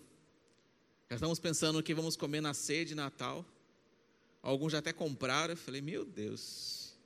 Já 1.08 1.14
estamos 1.14 1.38
pensando 1.38 1.78
o 1.78 1.82
que 1.84 1.94
vamos 1.94 2.16
comer 2.16 2.40
na 2.40 2.52
ceia 2.52 2.84
de 2.84 2.96
Natal. 2.96 3.46
Alguns 4.42 4.72
já 4.72 4.78
até 4.78 4.92
compraram. 4.92 5.52
Eu 5.52 5.56
falei, 5.56 5.80
meu 5.80 6.04
Deus. 6.04 6.96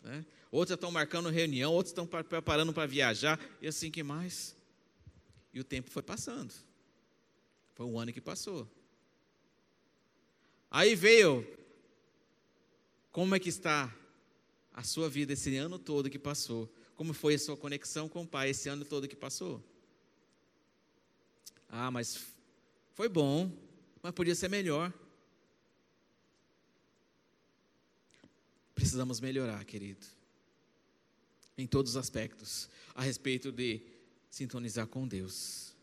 Né? 0.00 0.24
Outros 0.52 0.68
já 0.68 0.74
estão 0.76 0.92
marcando 0.92 1.28
reunião, 1.28 1.72
outros 1.72 1.90
estão 1.90 2.06
preparando 2.06 2.72
para 2.72 2.86
viajar. 2.86 3.40
E 3.60 3.66
assim 3.66 3.90
que 3.90 4.04
mais? 4.04 4.54
E 5.52 5.58
o 5.58 5.64
tempo 5.64 5.90
foi 5.90 6.04
passando. 6.04 6.54
Foi 7.74 7.84
um 7.84 7.98
ano 7.98 8.12
que 8.12 8.20
passou. 8.20 8.70
Aí 10.70 10.94
veio. 10.94 11.58
Como 13.12 13.34
é 13.34 13.38
que 13.40 13.48
está 13.48 13.94
a 14.72 14.82
sua 14.82 15.08
vida 15.08 15.32
esse 15.32 15.56
ano 15.56 15.78
todo 15.78 16.10
que 16.10 16.18
passou? 16.18 16.72
Como 16.94 17.12
foi 17.12 17.34
a 17.34 17.38
sua 17.38 17.56
conexão 17.56 18.08
com 18.08 18.22
o 18.22 18.26
Pai 18.26 18.50
esse 18.50 18.68
ano 18.68 18.84
todo 18.84 19.08
que 19.08 19.16
passou? 19.16 19.62
Ah, 21.68 21.90
mas 21.90 22.18
foi 22.94 23.08
bom, 23.08 23.50
mas 24.02 24.12
podia 24.12 24.34
ser 24.34 24.48
melhor. 24.48 24.92
Precisamos 28.74 29.20
melhorar, 29.20 29.64
querido, 29.64 30.06
em 31.56 31.66
todos 31.66 31.92
os 31.92 31.96
aspectos, 31.96 32.68
a 32.94 33.02
respeito 33.02 33.52
de 33.52 33.82
sintonizar 34.30 34.86
com 34.86 35.06
Deus. 35.06 35.74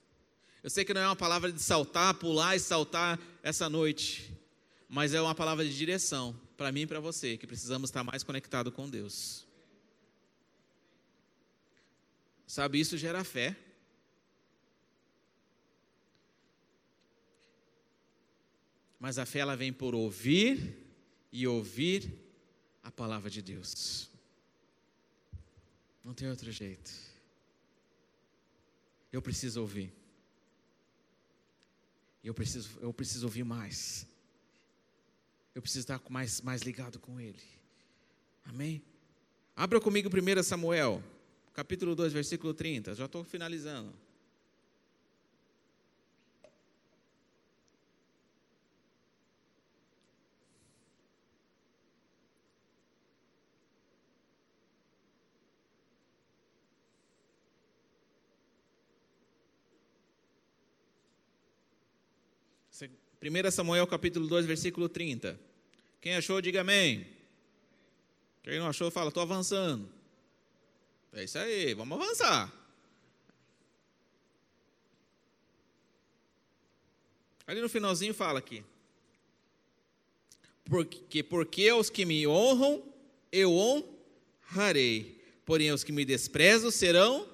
Eu 0.63 0.69
sei 0.69 0.83
que 0.83 0.93
não 0.93 1.01
é 1.01 1.05
uma 1.07 1.15
palavra 1.15 1.51
de 1.51 1.61
saltar, 1.61 2.13
pular 2.15 2.55
e 2.55 2.59
saltar 2.59 3.19
essa 3.43 3.69
noite, 3.69 4.37
mas 4.88 5.13
é 5.13 5.21
uma 5.21 5.36
palavra 5.36 5.65
de 5.65 5.76
direção 5.76 6.39
para 6.56 6.71
mim 6.71 6.82
e 6.82 6.88
para 6.88 7.00
você, 7.00 7.38
que 7.38 7.45
precisamos 7.45 7.89
estar 7.89 8.04
mais 8.04 8.23
conectado 8.23 8.71
com 8.71 8.89
Deus. 8.89 9.45
Sabe, 12.45 12.80
isso 12.80 12.97
gera 12.97 13.23
fé. 13.23 13.56
Mas 19.00 19.19
a 19.19 19.26
fé 19.26 19.39
ela 19.39 19.56
vem 19.56 19.71
por 19.71 19.93
ouvir 19.93 20.76
e 21.32 21.45
ouvir 21.45 22.12
a 22.82 22.89
palavra 22.89 23.30
de 23.30 23.41
Deus. 23.41 24.10
Não 26.04 26.13
tem 26.13 26.30
outro 26.30 26.52
jeito. 26.52 26.89
Eu 29.12 29.21
preciso 29.21 29.60
ouvir. 29.60 29.93
Eu 32.23 32.34
preciso, 32.34 32.80
eu 32.80 32.93
preciso 32.93 33.26
ouvir 33.26 33.43
mais. 33.43 34.08
Eu 35.57 35.61
preciso 35.63 35.85
estar 35.85 35.99
mais, 36.07 36.39
mais 36.41 36.61
ligado 36.61 36.99
com 36.99 37.19
Ele. 37.19 37.41
Amém? 38.45 38.79
Abra 39.55 39.81
comigo 39.81 40.07
1 40.07 40.43
Samuel, 40.43 41.03
capítulo 41.51 41.95
2, 41.95 42.13
versículo 42.13 42.53
30. 42.53 42.93
Já 42.93 43.05
estou 43.05 43.23
finalizando. 43.23 43.91
Primeira 63.19 63.49
Samuel 63.49 63.87
capítulo 63.87 64.27
2, 64.27 64.45
versículo 64.45 64.87
30. 64.87 65.46
Quem 66.01 66.15
achou, 66.15 66.41
diga 66.41 66.62
amém. 66.62 67.07
Quem 68.43 68.60
não 68.60 68.67
achou, 68.67 68.89
fala, 68.89 69.10
estou 69.10 69.23
avançando. 69.23 69.89
É 71.13 71.23
isso 71.23 71.38
aí, 71.38 71.73
vamos 71.73 71.99
avançar. 71.99 72.53
Ali 77.45 77.62
no 77.62 77.69
finalzinho 77.69 78.13
fala 78.13 78.39
aqui. 78.39 78.63
Porque, 80.65 81.23
porque 81.23 81.71
os 81.71 81.89
que 81.89 82.05
me 82.05 82.27
honram, 82.27 82.83
eu 83.31 83.53
honrarei. 84.53 85.21
Porém, 85.45 85.71
os 85.71 85.83
que 85.83 85.93
me 85.93 86.03
desprezam 86.03 86.69
serão 86.69 87.27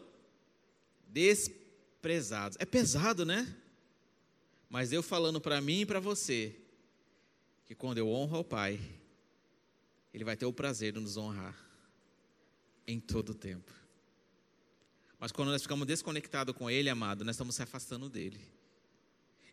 desprezados. 1.07 2.57
É 2.59 2.65
pesado, 2.65 3.25
né? 3.25 3.55
Mas 4.69 4.91
eu 4.91 5.01
falando 5.01 5.41
para 5.41 5.59
mim 5.61 5.81
e 5.81 5.85
para 5.85 5.99
você, 5.99 6.55
que 7.65 7.75
quando 7.75 7.97
eu 7.97 8.07
honro 8.09 8.37
ao 8.37 8.43
Pai, 8.43 8.79
Ele 10.13 10.23
vai 10.23 10.35
ter 10.35 10.45
o 10.45 10.53
prazer 10.53 10.93
de 10.93 10.99
nos 10.99 11.17
honrar 11.17 11.57
em 12.85 12.99
todo 12.99 13.29
o 13.29 13.35
tempo. 13.35 13.71
Mas 15.19 15.31
quando 15.31 15.49
nós 15.49 15.61
ficamos 15.61 15.87
desconectados 15.87 16.55
com 16.55 16.69
Ele, 16.69 16.89
amado, 16.89 17.23
nós 17.23 17.35
estamos 17.35 17.55
se 17.55 17.63
afastando 17.63 18.09
dEle. 18.09 18.41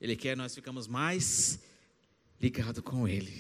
Ele 0.01 0.17
quer 0.17 0.37
nós 0.37 0.55
ficamos 0.55 0.89
mais 0.89 1.61
ligados 2.41 2.83
com 2.83 3.07
Ele, 3.07 3.33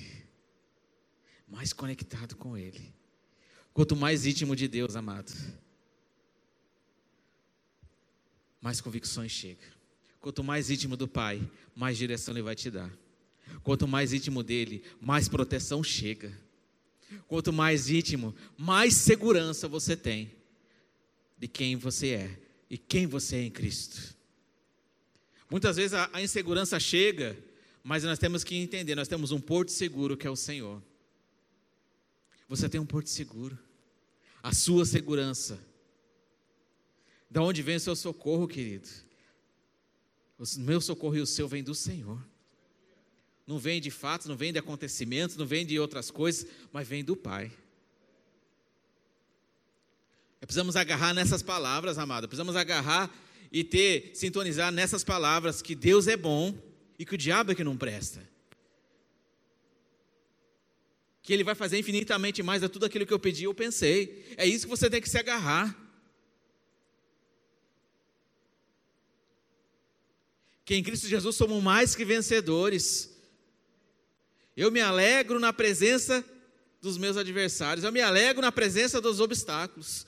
mais 1.49 1.73
conectado 1.73 2.37
com 2.37 2.57
Ele. 2.57 2.95
Quanto 3.73 3.97
mais 3.97 4.27
íntimo 4.27 4.55
de 4.55 4.69
Deus, 4.69 4.95
amado, 4.95 5.33
mais 8.61 8.81
convicções 8.81 9.33
chegam. 9.33 9.67
Quanto 10.21 10.45
mais 10.45 10.71
íntimo 10.71 10.97
do 10.97 11.09
Pai, 11.09 11.51
mais 11.75 11.97
direção 11.97 12.35
Ele 12.35 12.43
vai 12.43 12.55
te 12.55 12.71
dar. 12.71 12.93
Quanto 13.63 13.87
mais 13.87 14.13
íntimo 14.13 14.43
dele, 14.43 14.83
mais 15.01 15.29
proteção 15.29 15.83
chega. 15.83 16.33
Quanto 17.27 17.53
mais 17.53 17.91
íntimo, 17.91 18.35
mais 18.57 18.95
segurança 18.95 19.67
você 19.67 19.97
tem 19.97 20.33
de 21.37 21.49
quem 21.49 21.77
você 21.77 22.11
é 22.11 22.41
e 22.69 22.79
quem 22.79 23.07
você 23.07 23.37
é 23.37 23.43
em 23.43 23.51
Cristo. 23.51 24.15
Muitas 25.51 25.77
vezes 25.77 25.95
a, 25.95 26.23
insegurança 26.23 26.79
chega, 26.79 27.37
mas 27.83 28.05
nós 28.05 28.19
temos 28.19 28.45
que 28.45 28.55
entender: 28.55 28.95
nós 28.95 29.09
temos 29.09 29.33
um 29.33 29.41
porto 29.41 29.73
seguro 29.73 30.17
que 30.17 30.27
é 30.27 30.31
o 30.31 30.37
Senhor. 30.37 30.81
Você 32.49 32.69
tem 32.69 32.81
um 32.81 32.87
porto 32.87 33.09
seguro, 33.09 33.59
a 34.43 34.53
sua 34.53 34.85
segurança. 34.85 35.59
Da 37.29 37.43
onde 37.43 37.63
vem 37.63 37.77
o 37.77 37.81
seu 37.81 37.95
socorro, 37.95 38.47
querido? 38.47 38.89
O 40.39 40.45
meu 40.59 40.81
socorro 40.81 41.17
e 41.17 41.21
o 41.21 41.27
seu 41.27 41.47
vem 41.47 41.63
do 41.63 41.75
Senhor. 41.75 42.21
Não 43.51 43.59
vem 43.59 43.81
de 43.81 43.91
fatos, 43.91 44.29
não 44.29 44.37
vem 44.37 44.53
de 44.53 44.61
acontecimentos, 44.61 45.37
não 45.37 45.45
vem 45.45 45.67
de 45.67 45.77
outras 45.77 46.09
coisas, 46.09 46.47
mas 46.73 46.87
vem 46.87 47.03
do 47.03 47.17
Pai. 47.17 47.51
Precisamos 50.39 50.77
agarrar 50.77 51.13
nessas 51.13 51.43
palavras, 51.43 51.99
amado. 51.99 52.29
Precisamos 52.29 52.55
agarrar 52.55 53.13
e 53.51 53.65
ter, 53.65 54.13
sintonizar 54.15 54.71
nessas 54.71 55.03
palavras 55.03 55.61
que 55.61 55.75
Deus 55.75 56.07
é 56.07 56.17
bom 56.17 56.57
e 56.97 57.05
que 57.05 57.17
o 57.17 57.19
diabo 57.19 57.51
é 57.51 57.55
que 57.57 57.65
não 57.65 57.77
presta. 57.77 58.23
Que 61.21 61.33
Ele 61.33 61.43
vai 61.43 61.57
fazer 61.57 61.77
infinitamente 61.77 62.45
mais 62.45 62.63
de 62.63 62.69
tudo 62.69 62.87
aquilo 62.87 63.05
que 63.05 63.13
eu 63.13 63.19
pedi 63.19 63.49
ou 63.49 63.55
pensei. 63.55 64.33
É 64.37 64.47
isso 64.47 64.67
que 64.67 64.71
você 64.71 64.89
tem 64.89 65.01
que 65.01 65.11
se 65.11 65.19
agarrar. 65.19 65.77
que 70.71 70.77
em 70.77 70.85
Cristo 70.85 71.09
Jesus 71.09 71.35
somos 71.35 71.61
mais 71.61 71.97
que 71.97 72.05
vencedores. 72.05 73.10
Eu 74.61 74.71
me 74.71 74.83
alegro 74.83 75.41
na 75.41 75.55
presença 75.55 76.23
dos 76.83 76.99
meus 76.99 77.17
adversários, 77.17 77.83
eu 77.83 77.91
me 77.91 78.03
alegro 78.03 78.43
na 78.43 78.53
presença 78.53 79.01
dos 79.01 79.19
obstáculos, 79.19 80.07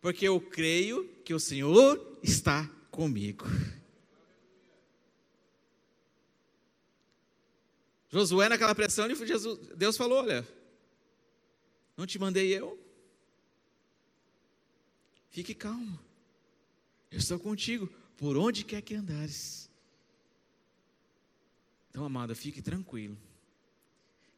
porque 0.00 0.26
eu 0.26 0.40
creio 0.40 1.06
que 1.24 1.32
o 1.32 1.38
Senhor 1.38 2.18
está 2.24 2.68
comigo. 2.90 3.46
Josué, 8.10 8.48
naquela 8.48 8.74
pressão, 8.74 9.06
Deus 9.76 9.96
falou: 9.96 10.24
Olha, 10.24 10.44
não 11.96 12.04
te 12.04 12.18
mandei 12.18 12.48
eu. 12.48 12.76
Fique 15.30 15.54
calmo, 15.54 16.00
eu 17.12 17.18
estou 17.18 17.38
contigo 17.38 17.88
por 18.16 18.36
onde 18.36 18.64
quer 18.64 18.82
que 18.82 18.96
andares. 18.96 19.70
Então, 21.90 22.04
amada, 22.04 22.34
fique 22.34 22.60
tranquilo. 22.60 23.16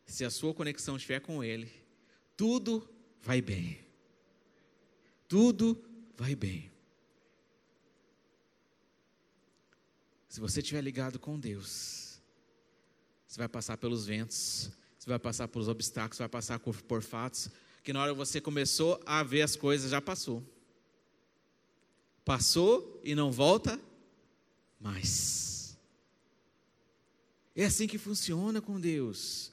Se 0.07 0.25
a 0.25 0.31
sua 0.31 0.55
conexão 0.55 0.97
estiver 0.97 1.21
com 1.21 1.43
Ele, 1.43 1.71
tudo 2.37 2.89
vai 3.21 3.41
bem. 3.41 3.79
Tudo 5.29 5.83
vai 6.17 6.35
bem. 6.35 6.71
Se 10.29 10.41
você 10.41 10.61
estiver 10.61 10.83
ligado 10.83 11.19
com 11.19 11.39
Deus, 11.39 12.21
você 13.27 13.39
vai 13.39 13.49
passar 13.49 13.77
pelos 13.77 14.07
ventos, 14.07 14.71
Você 14.99 15.11
vai 15.11 15.19
passar 15.19 15.49
por 15.49 15.69
obstáculos, 15.69 16.19
vai 16.19 16.29
passar 16.29 16.59
por 16.59 17.03
fatos 17.03 17.51
que 17.85 17.93
na 17.93 18.01
hora 18.01 18.13
que 18.13 18.17
você 18.17 18.41
começou 18.41 18.99
a 19.05 19.23
ver 19.23 19.43
as 19.43 19.55
coisas 19.55 19.91
já 19.91 20.01
passou. 20.01 20.43
Passou 22.25 23.01
e 23.05 23.15
não 23.15 23.31
volta 23.31 23.79
mais. 24.81 25.77
É 27.55 27.67
assim 27.67 27.87
que 27.87 27.99
funciona 27.99 28.63
com 28.63 28.81
Deus. 28.81 29.53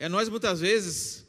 É 0.00 0.08
nós 0.08 0.30
muitas 0.30 0.60
vezes 0.60 1.26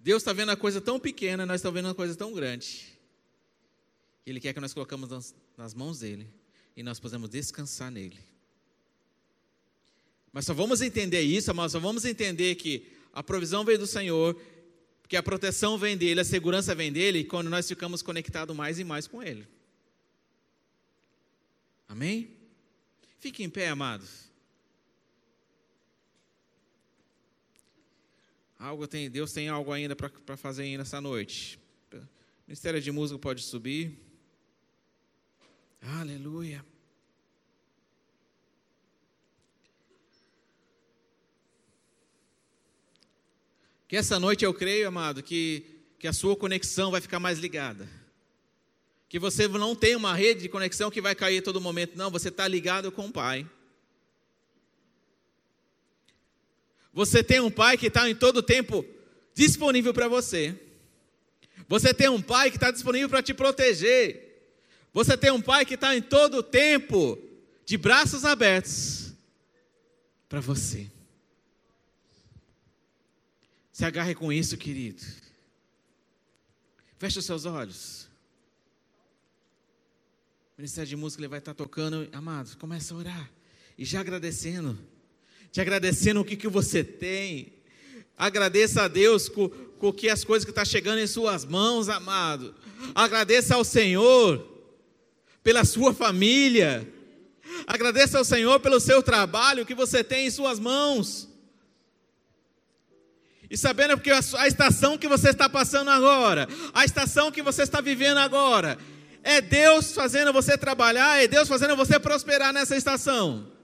Deus 0.00 0.22
está 0.22 0.32
vendo 0.32 0.50
a 0.50 0.56
coisa 0.56 0.80
tão 0.80 0.98
pequena, 0.98 1.44
nós 1.44 1.56
estamos 1.56 1.74
vendo 1.74 1.88
uma 1.88 1.94
coisa 1.94 2.16
tão 2.16 2.32
grande. 2.32 2.98
Ele 4.24 4.40
quer 4.40 4.54
que 4.54 4.60
nós 4.60 4.72
colocamos 4.72 5.10
nas, 5.10 5.34
nas 5.58 5.74
mãos 5.74 5.98
dele 5.98 6.26
e 6.74 6.82
nós 6.82 6.98
possamos 6.98 7.28
descansar 7.28 7.90
nele. 7.90 8.18
Mas 10.32 10.46
só 10.46 10.54
vamos 10.54 10.80
entender 10.80 11.20
isso, 11.20 11.54
mas 11.54 11.72
só 11.72 11.78
vamos 11.78 12.06
entender 12.06 12.54
que 12.54 12.90
a 13.12 13.22
provisão 13.22 13.62
vem 13.62 13.76
do 13.76 13.86
Senhor, 13.86 14.40
que 15.06 15.18
a 15.18 15.22
proteção 15.22 15.76
vem 15.76 15.98
dele, 15.98 16.20
a 16.20 16.24
segurança 16.24 16.74
vem 16.74 16.90
dele, 16.90 17.24
quando 17.24 17.50
nós 17.50 17.68
ficamos 17.68 18.00
conectados 18.00 18.56
mais 18.56 18.78
e 18.78 18.84
mais 18.84 19.06
com 19.06 19.22
ele. 19.22 19.46
Amém? 21.86 22.30
Fique 23.18 23.42
em 23.42 23.50
pé, 23.50 23.68
amados. 23.68 24.27
Algo 28.58 28.88
tem, 28.88 29.08
Deus 29.08 29.32
tem 29.32 29.48
algo 29.48 29.72
ainda 29.72 29.94
para 29.94 30.36
fazer 30.36 30.64
ainda 30.64 30.78
nessa 30.78 31.00
noite. 31.00 31.60
O 31.92 31.98
Ministério 32.48 32.80
de 32.80 32.90
Música 32.90 33.18
pode 33.18 33.42
subir. 33.42 33.96
Aleluia. 35.80 36.64
Que 43.86 43.96
essa 43.96 44.18
noite 44.18 44.44
eu 44.44 44.52
creio, 44.52 44.88
amado, 44.88 45.22
que, 45.22 45.64
que 45.98 46.08
a 46.08 46.12
sua 46.12 46.36
conexão 46.36 46.90
vai 46.90 47.00
ficar 47.00 47.20
mais 47.20 47.38
ligada. 47.38 47.88
Que 49.08 49.18
você 49.18 49.46
não 49.46 49.74
tem 49.74 49.94
uma 49.94 50.14
rede 50.14 50.42
de 50.42 50.48
conexão 50.48 50.90
que 50.90 51.00
vai 51.00 51.14
cair 51.14 51.42
todo 51.42 51.60
momento. 51.60 51.96
Não, 51.96 52.10
você 52.10 52.28
está 52.28 52.46
ligado 52.48 52.90
com 52.90 53.06
o 53.06 53.12
Pai. 53.12 53.48
Você 56.98 57.22
tem 57.22 57.38
um 57.38 57.48
Pai 57.48 57.78
que 57.78 57.86
está 57.86 58.10
em 58.10 58.14
todo 58.14 58.42
tempo 58.42 58.84
disponível 59.32 59.94
para 59.94 60.08
você. 60.08 60.60
Você 61.68 61.94
tem 61.94 62.08
um 62.08 62.20
Pai 62.20 62.50
que 62.50 62.56
está 62.56 62.72
disponível 62.72 63.08
para 63.08 63.22
te 63.22 63.32
proteger. 63.32 64.26
Você 64.92 65.16
tem 65.16 65.30
um 65.30 65.40
pai 65.40 65.64
que 65.64 65.74
está 65.74 65.94
em 65.94 66.02
todo 66.02 66.42
tempo 66.42 67.16
de 67.64 67.76
braços 67.76 68.24
abertos 68.24 69.12
para 70.28 70.40
você. 70.40 70.90
Se 73.70 73.84
agarre 73.84 74.16
com 74.16 74.32
isso, 74.32 74.56
querido. 74.56 75.04
Feche 76.98 77.20
os 77.20 77.24
seus 77.24 77.44
olhos. 77.44 78.08
O 80.56 80.62
Ministério 80.62 80.88
de 80.88 80.96
Música 80.96 81.20
ele 81.20 81.28
vai 81.28 81.38
estar 81.38 81.54
tocando. 81.54 82.08
Amados, 82.10 82.56
começa 82.56 82.92
a 82.92 82.96
orar. 82.96 83.30
E 83.78 83.84
já 83.84 84.00
agradecendo. 84.00 84.76
Te 85.50 85.60
agradecendo 85.60 86.20
o 86.20 86.24
que, 86.24 86.36
que 86.36 86.48
você 86.48 86.84
tem. 86.84 87.52
Agradeça 88.16 88.82
a 88.82 88.88
Deus 88.88 89.28
com, 89.28 89.48
com 89.48 89.92
que 89.92 90.08
as 90.08 90.24
coisas 90.24 90.44
que 90.44 90.50
estão 90.50 90.64
tá 90.64 90.68
chegando 90.68 90.98
em 90.98 91.06
suas 91.06 91.44
mãos, 91.44 91.88
amado. 91.88 92.54
Agradeça 92.94 93.54
ao 93.54 93.64
Senhor 93.64 94.46
pela 95.42 95.64
sua 95.64 95.94
família. 95.94 96.86
Agradeça 97.66 98.18
ao 98.18 98.24
Senhor 98.24 98.60
pelo 98.60 98.80
seu 98.80 99.02
trabalho 99.02 99.64
que 99.64 99.74
você 99.74 100.04
tem 100.04 100.26
em 100.26 100.30
suas 100.30 100.58
mãos. 100.58 101.28
E 103.50 103.56
sabendo 103.56 103.98
que 103.98 104.10
a 104.10 104.46
estação 104.46 104.98
que 104.98 105.08
você 105.08 105.30
está 105.30 105.48
passando 105.48 105.90
agora, 105.90 106.46
a 106.74 106.84
estação 106.84 107.32
que 107.32 107.42
você 107.42 107.62
está 107.62 107.80
vivendo 107.80 108.18
agora, 108.18 108.76
é 109.22 109.40
Deus 109.40 109.92
fazendo 109.92 110.32
você 110.32 110.58
trabalhar, 110.58 111.22
é 111.22 111.26
Deus 111.26 111.48
fazendo 111.48 111.74
você 111.74 111.98
prosperar 111.98 112.52
nessa 112.52 112.76
estação. 112.76 113.57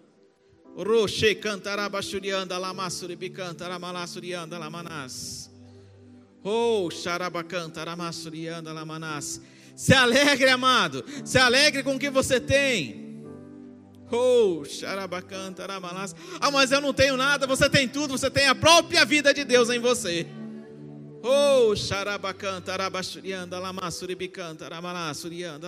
Roche 0.76 1.36
cantarabachurianda 1.36 2.58
lamasuribicanta 2.58 3.68
ramalassurianda 3.68 4.58
lamanas. 4.58 5.50
Oh, 6.42 6.88
xarabacanta 6.90 7.84
ramassurianda 7.84 8.72
lamanas. 8.72 9.40
Se 9.76 9.94
alegre, 9.94 10.50
amado. 10.50 11.04
Se 11.24 11.38
alegre 11.38 11.82
com 11.82 11.94
o 11.94 11.98
que 11.98 12.10
você 12.10 12.40
tem. 12.40 13.04
Oh, 14.10 14.64
xarabacanta, 14.64 15.62
aramalás. 15.62 16.14
Ah, 16.40 16.50
mas 16.50 16.70
eu 16.70 16.80
não 16.80 16.92
tenho 16.92 17.16
nada. 17.16 17.46
Você 17.46 17.70
tem 17.70 17.88
tudo. 17.88 18.18
Você 18.18 18.30
tem 18.30 18.46
a 18.46 18.54
própria 18.54 19.04
vida 19.04 19.32
de 19.32 19.44
Deus 19.44 19.70
em 19.70 19.78
você. 19.78 20.26
Oh, 21.26 21.74
xarabacanta, 21.74 22.76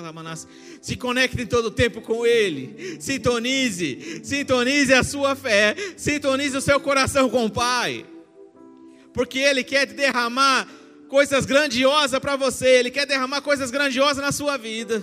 lamanás. 0.02 0.46
Se 0.82 0.96
conecte 0.96 1.40
em 1.40 1.46
todo 1.46 1.66
o 1.66 1.70
tempo 1.70 2.02
com 2.02 2.26
Ele. 2.26 2.98
Sintonize. 3.00 4.20
Sintonize 4.22 4.92
a 4.92 5.02
sua 5.02 5.34
fé. 5.34 5.74
Sintonize 5.96 6.54
o 6.58 6.60
seu 6.60 6.78
coração 6.78 7.30
com 7.30 7.46
o 7.46 7.50
Pai. 7.50 8.04
Porque 9.14 9.38
Ele 9.38 9.64
quer 9.64 9.86
derramar 9.86 10.68
coisas 11.08 11.46
grandiosas 11.46 12.20
para 12.20 12.36
você, 12.36 12.66
Ele 12.66 12.90
quer 12.90 13.06
derramar 13.06 13.40
coisas 13.40 13.70
grandiosas 13.70 14.22
na 14.22 14.32
sua 14.32 14.58
vida, 14.58 15.02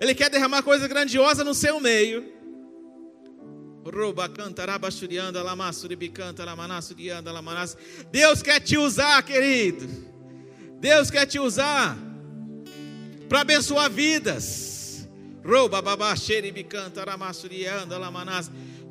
Ele 0.00 0.16
quer 0.16 0.28
derramar 0.28 0.62
coisas 0.64 0.88
grandiosas 0.88 1.44
no 1.44 1.54
seu 1.54 1.78
meio. 1.78 2.41
Deus 8.10 8.42
quer 8.42 8.60
te 8.60 8.78
usar, 8.78 9.22
querido. 9.22 9.88
Deus 10.78 11.10
quer 11.10 11.26
te 11.26 11.38
usar 11.38 11.96
para 13.28 13.40
abençoar 13.40 13.90
vidas. 13.90 15.08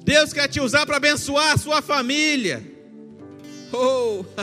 Deus 0.04 0.34
quer 0.34 0.48
te 0.50 0.60
usar 0.60 0.86
para 0.86 0.98
abençoar 0.98 1.54
a 1.54 1.58
sua 1.58 1.82
família. 1.82 2.62
Oh! 3.72 4.26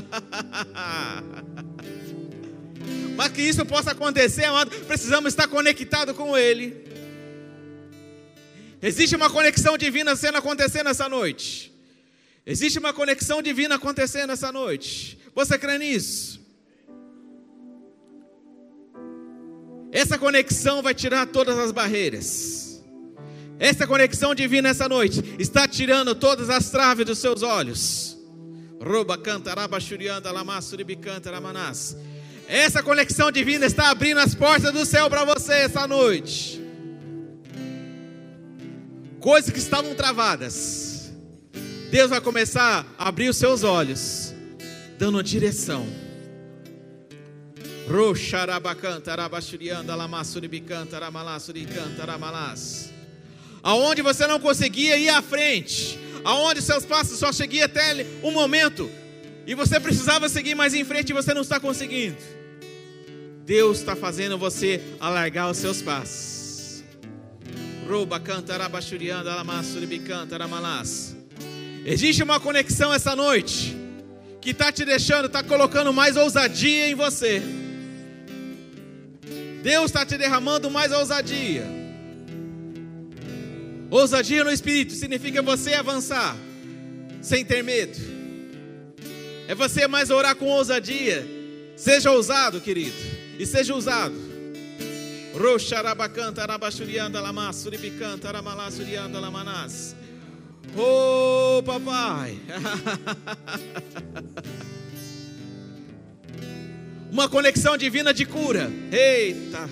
Mas 3.16 3.32
que 3.32 3.42
isso 3.42 3.66
possa 3.66 3.90
acontecer, 3.90 4.44
amado, 4.44 4.70
precisamos 4.86 5.32
estar 5.32 5.48
conectados 5.48 6.16
com 6.16 6.38
Ele. 6.38 6.86
Existe 8.80 9.16
uma 9.16 9.28
conexão 9.28 9.76
divina 9.76 10.14
sendo 10.14 10.38
acontecendo 10.38 10.88
essa 10.88 11.08
noite. 11.08 11.74
Existe 12.46 12.78
uma 12.78 12.92
conexão 12.92 13.42
divina 13.42 13.74
acontecendo 13.74 14.30
essa 14.30 14.50
noite. 14.52 15.18
Você 15.34 15.58
crê 15.58 15.78
nisso? 15.78 16.40
Essa 19.90 20.18
conexão 20.18 20.82
vai 20.82 20.94
tirar 20.94 21.26
todas 21.26 21.58
as 21.58 21.72
barreiras. 21.72 22.82
Essa 23.58 23.86
conexão 23.86 24.34
divina 24.34 24.68
essa 24.68 24.88
noite 24.88 25.22
está 25.38 25.66
tirando 25.66 26.14
todas 26.14 26.48
as 26.48 26.70
traves 26.70 27.04
dos 27.04 27.18
seus 27.18 27.42
olhos. 27.42 28.16
Essa 32.46 32.82
conexão 32.82 33.32
divina 33.32 33.66
está 33.66 33.90
abrindo 33.90 34.20
as 34.20 34.34
portas 34.34 34.72
do 34.72 34.86
céu 34.86 35.10
para 35.10 35.24
você 35.24 35.52
essa 35.54 35.86
noite. 35.86 36.67
Coisas 39.20 39.50
que 39.50 39.58
estavam 39.58 39.94
travadas. 39.94 41.10
Deus 41.90 42.10
vai 42.10 42.20
começar 42.20 42.86
a 42.98 43.08
abrir 43.08 43.28
os 43.28 43.36
seus 43.36 43.64
olhos, 43.64 44.34
dando 44.98 45.16
uma 45.16 45.22
direção. 45.22 45.86
Aonde 53.62 54.02
você 54.02 54.26
não 54.26 54.38
conseguia 54.38 54.96
ir 54.98 55.08
à 55.08 55.22
frente, 55.22 55.98
aonde 56.22 56.60
seus 56.60 56.84
passos 56.84 57.18
só 57.18 57.32
chegavam 57.32 57.64
até 57.64 58.06
um 58.22 58.30
momento, 58.30 58.90
e 59.46 59.54
você 59.54 59.80
precisava 59.80 60.28
seguir 60.28 60.54
mais 60.54 60.74
em 60.74 60.84
frente 60.84 61.10
e 61.10 61.14
você 61.14 61.32
não 61.32 61.40
está 61.40 61.58
conseguindo. 61.58 62.18
Deus 63.44 63.78
está 63.78 63.96
fazendo 63.96 64.36
você 64.36 64.80
alargar 65.00 65.50
os 65.50 65.56
seus 65.56 65.80
passos. 65.80 66.37
Rouba, 67.88 68.20
canta, 68.20 68.52
arabachurianda, 68.52 69.32
alamassuribi, 69.32 70.02
aramalás. 70.30 71.16
Existe 71.86 72.22
uma 72.22 72.38
conexão 72.38 72.92
essa 72.92 73.16
noite 73.16 73.74
que 74.42 74.50
está 74.50 74.70
te 74.70 74.84
deixando, 74.84 75.24
está 75.24 75.42
colocando 75.42 75.90
mais 75.90 76.14
ousadia 76.14 76.90
em 76.90 76.94
você. 76.94 77.42
Deus 79.62 79.86
está 79.86 80.04
te 80.04 80.18
derramando 80.18 80.70
mais 80.70 80.92
ousadia. 80.92 81.64
Ousadia 83.90 84.44
no 84.44 84.52
espírito 84.52 84.92
significa 84.92 85.40
você 85.40 85.72
avançar 85.72 86.36
sem 87.22 87.42
ter 87.42 87.64
medo. 87.64 87.98
É 89.48 89.54
você 89.54 89.88
mais 89.88 90.10
orar 90.10 90.36
com 90.36 90.46
ousadia. 90.46 91.26
Seja 91.74 92.10
ousado, 92.10 92.60
querido 92.60 93.18
e 93.38 93.46
seja 93.46 93.74
usado. 93.74 94.27
Roxarabacanta, 95.38 96.42
arabachurianda, 96.42 97.20
lamassurificanta, 97.20 98.28
aramalassurianda, 98.28 99.20
lamanás. 99.20 99.94
Oh, 100.76 101.62
papai. 101.62 102.36
Uma 107.08 107.28
conexão 107.28 107.76
divina 107.76 108.12
de 108.12 108.26
cura. 108.26 108.68
Eita. 108.90 109.70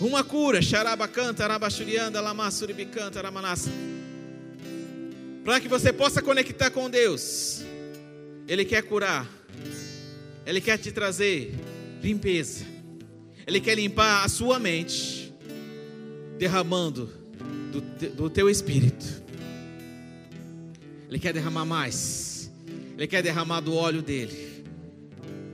Uma 0.00 0.22
cura. 0.22 0.62
Xarabacanta, 0.62 1.42
arabachurianda, 1.42 2.20
lamassuribicanta, 2.20 3.18
aramanassa. 3.18 3.70
Para 5.44 5.60
que 5.60 5.66
você 5.66 5.92
possa 5.92 6.22
conectar 6.22 6.70
com 6.70 6.88
Deus. 6.88 7.64
Ele 8.46 8.64
quer 8.64 8.82
curar. 8.82 9.28
Ele 10.46 10.60
quer 10.60 10.78
te 10.78 10.92
trazer 10.92 11.52
limpeza. 12.00 12.73
Ele 13.46 13.60
quer 13.60 13.74
limpar 13.74 14.24
a 14.24 14.28
sua 14.28 14.58
mente, 14.58 15.32
derramando 16.38 17.10
do, 17.70 17.80
do 18.10 18.30
teu 18.30 18.48
espírito. 18.48 19.22
Ele 21.08 21.18
quer 21.18 21.32
derramar 21.32 21.64
mais. 21.64 22.50
Ele 22.96 23.06
quer 23.06 23.22
derramar 23.22 23.60
do 23.60 23.74
óleo 23.74 24.02
dele. 24.02 24.64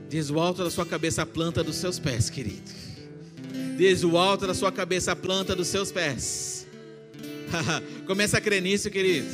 Desde 0.09 0.31
o 0.31 0.39
alto 0.39 0.63
da 0.63 0.69
sua 0.69 0.85
cabeça 0.85 1.21
a 1.23 1.25
planta 1.25 1.63
dos 1.63 1.75
seus 1.75 1.99
pés, 1.99 2.29
querido. 2.29 2.71
Desde 3.77 4.05
o 4.05 4.17
alto 4.17 4.47
da 4.47 4.53
sua 4.53 4.71
cabeça 4.71 5.11
a 5.11 5.15
planta 5.15 5.55
dos 5.55 5.67
seus 5.67 5.91
pés. 5.91 6.67
Começa 8.07 8.37
a 8.37 8.41
crer 8.41 8.61
nisso, 8.61 8.89
querido. 8.89 9.27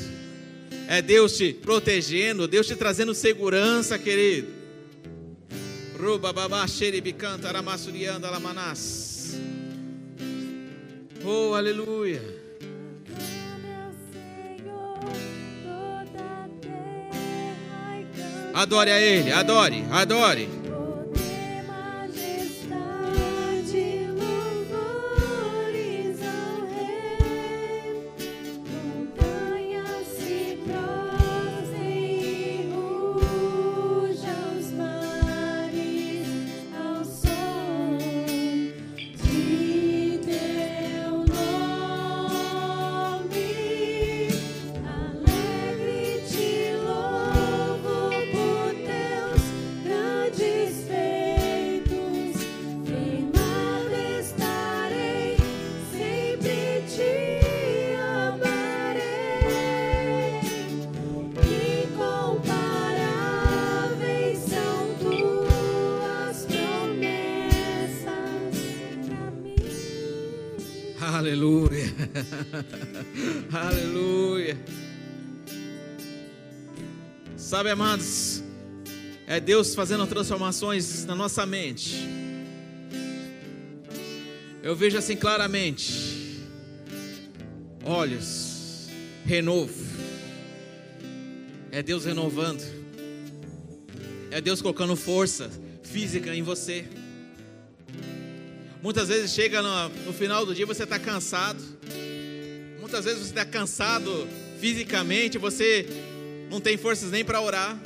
É 0.87 1.01
Deus 1.01 1.35
te 1.35 1.53
protegendo, 1.53 2.47
Deus 2.47 2.65
te 2.65 2.75
trazendo 2.75 3.13
segurança, 3.13 3.99
querido. 3.99 4.56
Ruba 5.97 6.31
babá 6.31 6.67
xeribicanta 6.67 7.49
aramassurianda 7.49 8.29
lamanás. 8.29 9.35
Oh, 11.25 11.55
aleluia. 11.55 12.21
Adore 18.53 18.91
a 18.91 18.99
Ele, 18.99 19.31
adore, 19.31 19.85
adore. 19.91 20.56
Sabe, 77.67 77.81
amados, 77.81 78.41
é 79.27 79.41
Deus 79.41 79.75
fazendo 79.75 80.07
transformações 80.07 81.03
na 81.03 81.13
nossa 81.13 81.45
mente. 81.45 81.97
Eu 84.63 84.73
vejo 84.73 84.97
assim 84.97 85.17
claramente: 85.17 86.45
olhos, 87.83 88.87
renovo. 89.25 89.73
É 91.69 91.83
Deus 91.83 92.05
renovando. 92.05 92.63
É 94.31 94.39
Deus 94.39 94.61
colocando 94.61 94.95
força 94.95 95.51
física 95.83 96.33
em 96.33 96.43
você. 96.43 96.85
Muitas 98.81 99.09
vezes 99.09 99.33
chega 99.33 99.61
no, 99.61 99.89
no 100.05 100.13
final 100.13 100.45
do 100.45 100.55
dia 100.55 100.65
você 100.65 100.83
está 100.83 100.97
cansado. 100.97 101.61
Muitas 102.79 103.03
vezes 103.03 103.23
você 103.23 103.29
está 103.31 103.43
cansado 103.43 104.25
fisicamente, 104.57 105.37
você 105.37 106.06
não 106.49 106.59
tem 106.59 106.77
forças 106.77 107.11
nem 107.11 107.23
para 107.23 107.41
orar. 107.41 107.77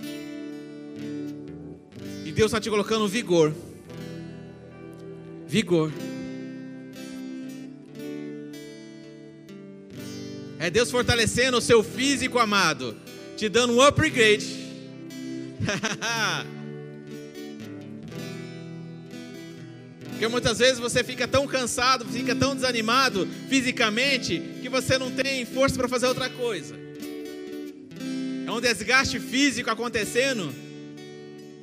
E 2.26 2.32
Deus 2.32 2.50
está 2.50 2.60
te 2.62 2.70
colocando 2.70 3.08
vigor. 3.08 3.54
Vigor. 5.48 5.92
É 10.60 10.70
Deus 10.70 10.92
fortalecendo 10.92 11.58
o 11.58 11.62
seu 11.62 11.84
físico 11.84 12.38
amado, 12.38 12.96
te 13.36 13.50
dando 13.50 13.74
um 13.74 13.82
upgrade. 13.82 14.46
Porque 20.12 20.28
muitas 20.28 20.60
vezes 20.60 20.78
você 20.78 21.04
fica 21.04 21.28
tão 21.28 21.48
cansado, 21.48 22.06
fica 22.06 22.36
tão 22.36 22.54
desanimado 22.56 23.28
fisicamente, 23.50 24.40
que 24.62 24.70
você 24.70 25.00
não 25.00 25.10
tem 25.10 25.44
força 25.48 25.76
para 25.76 25.88
fazer 25.88 26.06
outra 26.06 26.30
coisa. 26.30 26.81
Desgaste 28.62 29.20
físico 29.20 29.70
acontecendo 29.70 30.54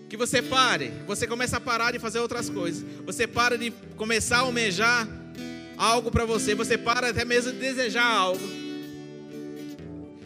que 0.09 0.16
você 0.16 0.40
pare, 0.40 0.90
você 1.07 1.26
começa 1.26 1.59
a 1.59 1.61
parar 1.61 1.92
de 1.92 1.99
fazer 1.99 2.18
outras 2.18 2.49
coisas. 2.49 2.84
Você 3.05 3.26
para 3.26 3.57
de 3.57 3.70
começar 3.96 4.38
a 4.38 4.40
almejar 4.40 5.07
algo 5.76 6.11
para 6.11 6.24
você, 6.24 6.55
você 6.55 6.76
para 6.76 7.11
até 7.11 7.24
mesmo 7.24 7.53
de 7.53 7.59
desejar 7.59 8.05
algo. 8.05 8.40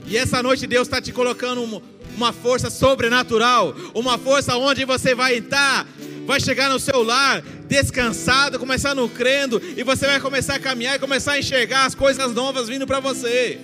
E 0.07 0.17
essa 0.17 0.43
noite 0.43 0.67
Deus 0.67 0.89
está 0.89 1.01
te 1.01 1.13
colocando 1.13 1.83
uma 2.17 2.33
força 2.33 2.71
sobrenatural, 2.71 3.75
uma 3.95 4.19
força 4.19 4.57
onde 4.57 4.85
você 4.85 5.15
vai 5.15 5.37
estar 5.37 5.87
vai 6.25 6.41
chegar 6.41 6.71
no 6.71 6.79
seu 6.79 7.03
lar 7.03 7.43
descansado, 7.67 8.59
começando 8.59 9.09
crendo, 9.09 9.61
e 9.77 9.83
você 9.83 10.07
vai 10.07 10.21
começar 10.21 10.55
a 10.55 10.61
caminhar 10.61 10.97
e 10.97 10.99
começar 10.99 11.33
a 11.33 11.39
enxergar 11.39 11.87
as 11.87 11.95
coisas 11.95 12.33
novas 12.33 12.69
vindo 12.69 12.87
para 12.87 13.01
você. 13.01 13.59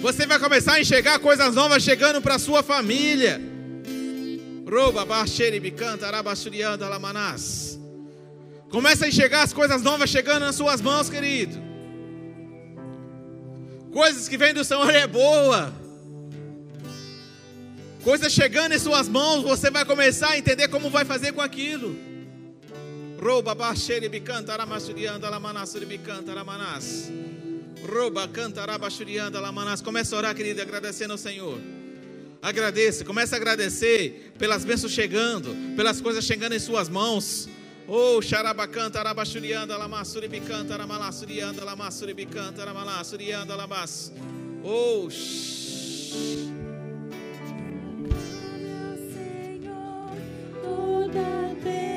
Você 0.00 0.26
vai 0.26 0.38
começar 0.38 0.74
a 0.74 0.80
enxergar 0.80 1.18
coisas 1.18 1.54
novas 1.54 1.82
chegando 1.82 2.20
para 2.22 2.38
sua 2.38 2.62
família. 2.62 3.40
Começa 8.70 9.04
a 9.04 9.08
enxergar 9.08 9.42
as 9.42 9.52
coisas 9.52 9.82
novas 9.82 10.10
chegando 10.10 10.40
nas 10.40 10.54
suas 10.54 10.80
mãos, 10.80 11.08
querido. 11.08 11.56
Coisas 13.92 14.28
que 14.28 14.36
vêm 14.36 14.54
do 14.54 14.64
Senhor 14.64 14.88
é 14.94 15.06
boa 15.06 15.72
coisa 18.08 18.30
chegando 18.30 18.72
em 18.72 18.78
suas 18.78 19.06
mãos, 19.06 19.42
você 19.42 19.70
vai 19.70 19.84
começar 19.84 20.30
a 20.30 20.38
entender 20.38 20.66
como 20.68 20.88
vai 20.88 21.04
fazer 21.04 21.30
com 21.32 21.42
aquilo. 21.42 21.94
Rouba 23.22 23.54
baixere 23.54 24.08
bicanta 24.08 24.50
aramasurianda 24.50 25.28
lamanassuri 25.28 25.84
bicanta 25.84 26.30
aramanas. 26.30 27.12
Roba, 27.86 28.26
canta, 28.28 28.64
rabachurianda, 28.64 29.40
lamanás. 29.40 29.80
Começa 29.80 30.14
a 30.14 30.18
orar, 30.18 30.34
querido, 30.34 30.60
agradecendo 30.60 31.12
ao 31.12 31.18
Senhor. 31.18 31.58
Agradeça, 32.40 33.04
começa 33.04 33.34
a 33.34 33.38
agradecer 33.38 34.32
pelas 34.38 34.64
bênçãos 34.64 34.92
chegando, 34.92 35.54
pelas 35.76 36.00
coisas 36.00 36.24
chegando 36.24 36.54
em 36.54 36.58
suas 36.58 36.88
mãos. 36.88 37.48
Oh, 37.86 38.20
xarabacanta, 38.20 39.00
arabachurianda, 39.00 39.76
lamassuribicanta, 39.76 40.74
aramalasurianda, 40.74 41.64
lamassuribicanta, 41.64 42.62
aramalasurianda, 42.62 43.56
lamas. 43.56 44.12
Oh, 44.62 45.08
shh. 45.10 46.48
toda 50.62 51.54
vez. 51.62 51.87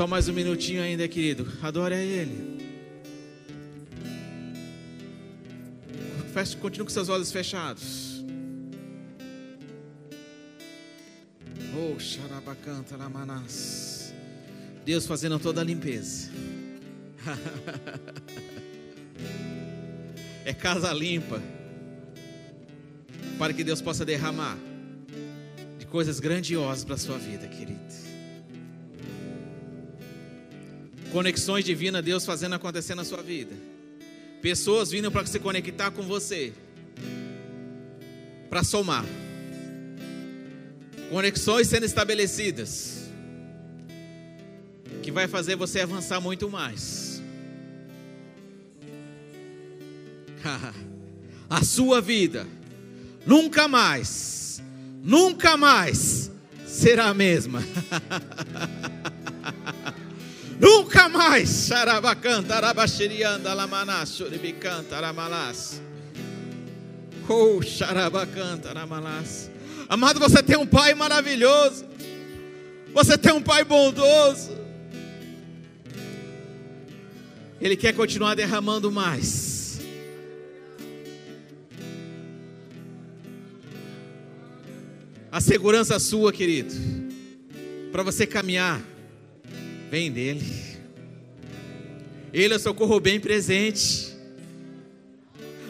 Só 0.00 0.06
mais 0.06 0.30
um 0.30 0.32
minutinho 0.32 0.82
ainda, 0.82 1.06
querido. 1.06 1.46
Adore 1.60 1.94
a 1.94 2.02
Ele. 2.02 2.58
Continue 6.58 6.86
com 6.86 6.90
seus 6.90 7.10
olhos 7.10 7.30
fechados. 7.30 8.24
Oh, 11.76 12.00
xarabacanta 12.00 12.96
lamanás. 12.96 14.14
Deus 14.86 15.04
fazendo 15.04 15.38
toda 15.38 15.60
a 15.60 15.64
limpeza. 15.64 16.30
é 20.46 20.54
casa 20.54 20.94
limpa. 20.94 21.42
Para 23.38 23.52
que 23.52 23.62
Deus 23.62 23.82
possa 23.82 24.06
derramar 24.06 24.56
de 25.78 25.84
coisas 25.84 26.20
grandiosas 26.20 26.86
para 26.86 26.94
a 26.94 26.98
sua 26.98 27.18
vida, 27.18 27.46
querido. 27.46 28.09
Conexões 31.12 31.64
divinas, 31.64 32.04
Deus 32.04 32.24
fazendo 32.24 32.54
acontecer 32.54 32.94
na 32.94 33.04
sua 33.04 33.22
vida. 33.22 33.54
Pessoas 34.40 34.90
vindo 34.90 35.10
para 35.10 35.26
se 35.26 35.38
conectar 35.38 35.90
com 35.90 36.02
você. 36.02 36.52
Para 38.48 38.62
somar. 38.62 39.04
Conexões 41.10 41.66
sendo 41.66 41.84
estabelecidas. 41.84 43.10
Que 45.02 45.10
vai 45.10 45.26
fazer 45.26 45.56
você 45.56 45.80
avançar 45.80 46.20
muito 46.20 46.48
mais. 46.48 47.20
a 51.50 51.64
sua 51.64 52.00
vida 52.00 52.46
nunca 53.26 53.68
mais, 53.68 54.62
nunca 55.02 55.56
mais 55.56 56.30
será 56.66 57.06
a 57.06 57.14
mesma. 57.14 57.62
xarabacanta, 67.62 68.68
aramalás. 68.68 69.50
Amado, 69.88 70.20
você 70.20 70.42
tem 70.42 70.58
um 70.58 70.66
pai 70.66 70.94
maravilhoso. 70.94 71.86
Você 72.92 73.16
tem 73.16 73.32
um 73.32 73.40
pai 73.40 73.64
bondoso. 73.64 74.58
Ele 77.60 77.76
quer 77.76 77.94
continuar 77.94 78.34
derramando 78.34 78.92
mais. 78.92 79.80
A 85.32 85.40
segurança 85.40 85.98
sua, 85.98 86.32
querido, 86.32 86.74
para 87.90 88.02
você 88.02 88.26
caminhar 88.26 88.82
vem 89.90 90.10
dele. 90.10 90.69
Ele 92.32 92.54
é 92.54 92.56
o 92.56 92.60
socorro 92.60 93.00
bem 93.00 93.18
presente. 93.18 94.16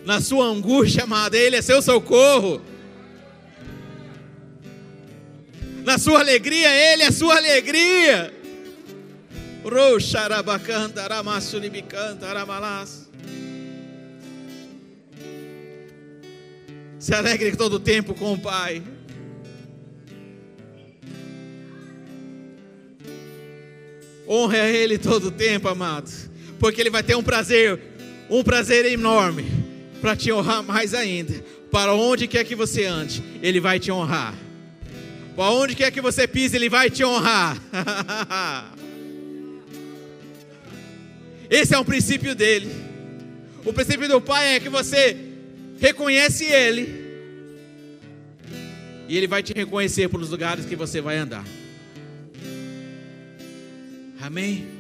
Na 0.05 0.21
sua 0.21 0.45
angústia, 0.47 1.05
amada, 1.05 1.37
Ele 1.37 1.57
é 1.57 1.63
seu 1.63 1.81
socorro. 1.81 2.61
Na 5.85 5.99
sua 5.99 6.21
alegria, 6.21 6.69
Ele 6.69 7.03
é 7.03 7.11
sua 7.11 7.37
alegria. 7.37 8.35
Roxarabacanta, 9.65 11.03
aramassulibicanta, 11.03 12.27
aramalas. 12.27 13.09
Se 16.99 17.15
alegre 17.15 17.57
todo 17.57 17.75
o 17.75 17.81
tempo 17.81 18.13
com 18.15 18.35
o 18.35 18.39
Pai. 18.39 18.83
Honre 24.29 24.61
a 24.61 24.69
Ele 24.69 24.99
todo 24.99 25.29
o 25.29 25.31
tempo, 25.31 25.67
amado. 25.67 26.30
Porque 26.61 26.81
Ele 26.81 26.91
vai 26.91 27.03
ter 27.03 27.17
um 27.17 27.23
prazer, 27.23 27.81
um 28.29 28.45
prazer 28.45 28.85
enorme 28.85 29.47
para 30.01 30.15
te 30.15 30.31
honrar 30.31 30.63
mais 30.63 30.93
ainda. 30.95 31.43
Para 31.73 31.95
onde 31.95 32.29
quer 32.29 32.45
que 32.45 32.55
você 32.55 32.85
ande, 32.85 33.23
Ele 33.43 33.59
vai 33.59 33.81
te 33.81 33.91
honrar. 33.91 34.35
Para 35.35 35.51
onde 35.51 35.75
quer 35.75 35.91
que 35.91 36.03
você 36.03 36.29
pise, 36.29 36.57
Ele 36.57 36.69
vai 36.69 36.91
te 36.91 37.03
honrar. 37.03 37.57
Esse 41.49 41.75
é 41.75 41.79
um 41.79 41.85
princípio 41.85 42.35
dele. 42.35 42.71
O 43.65 43.73
princípio 43.73 44.07
do 44.07 44.21
Pai 44.21 44.57
é 44.57 44.61
que 44.61 44.69
você 44.69 45.17
reconhece 45.81 46.45
Ele. 46.45 47.01
E 49.09 49.17
Ele 49.17 49.27
vai 49.27 49.43
te 49.43 49.55
reconhecer 49.55 50.11
pelos 50.11 50.29
lugares 50.29 50.67
que 50.67 50.77
você 50.77 51.01
vai 51.01 51.17
andar. 51.17 51.45
Amém? 54.21 54.80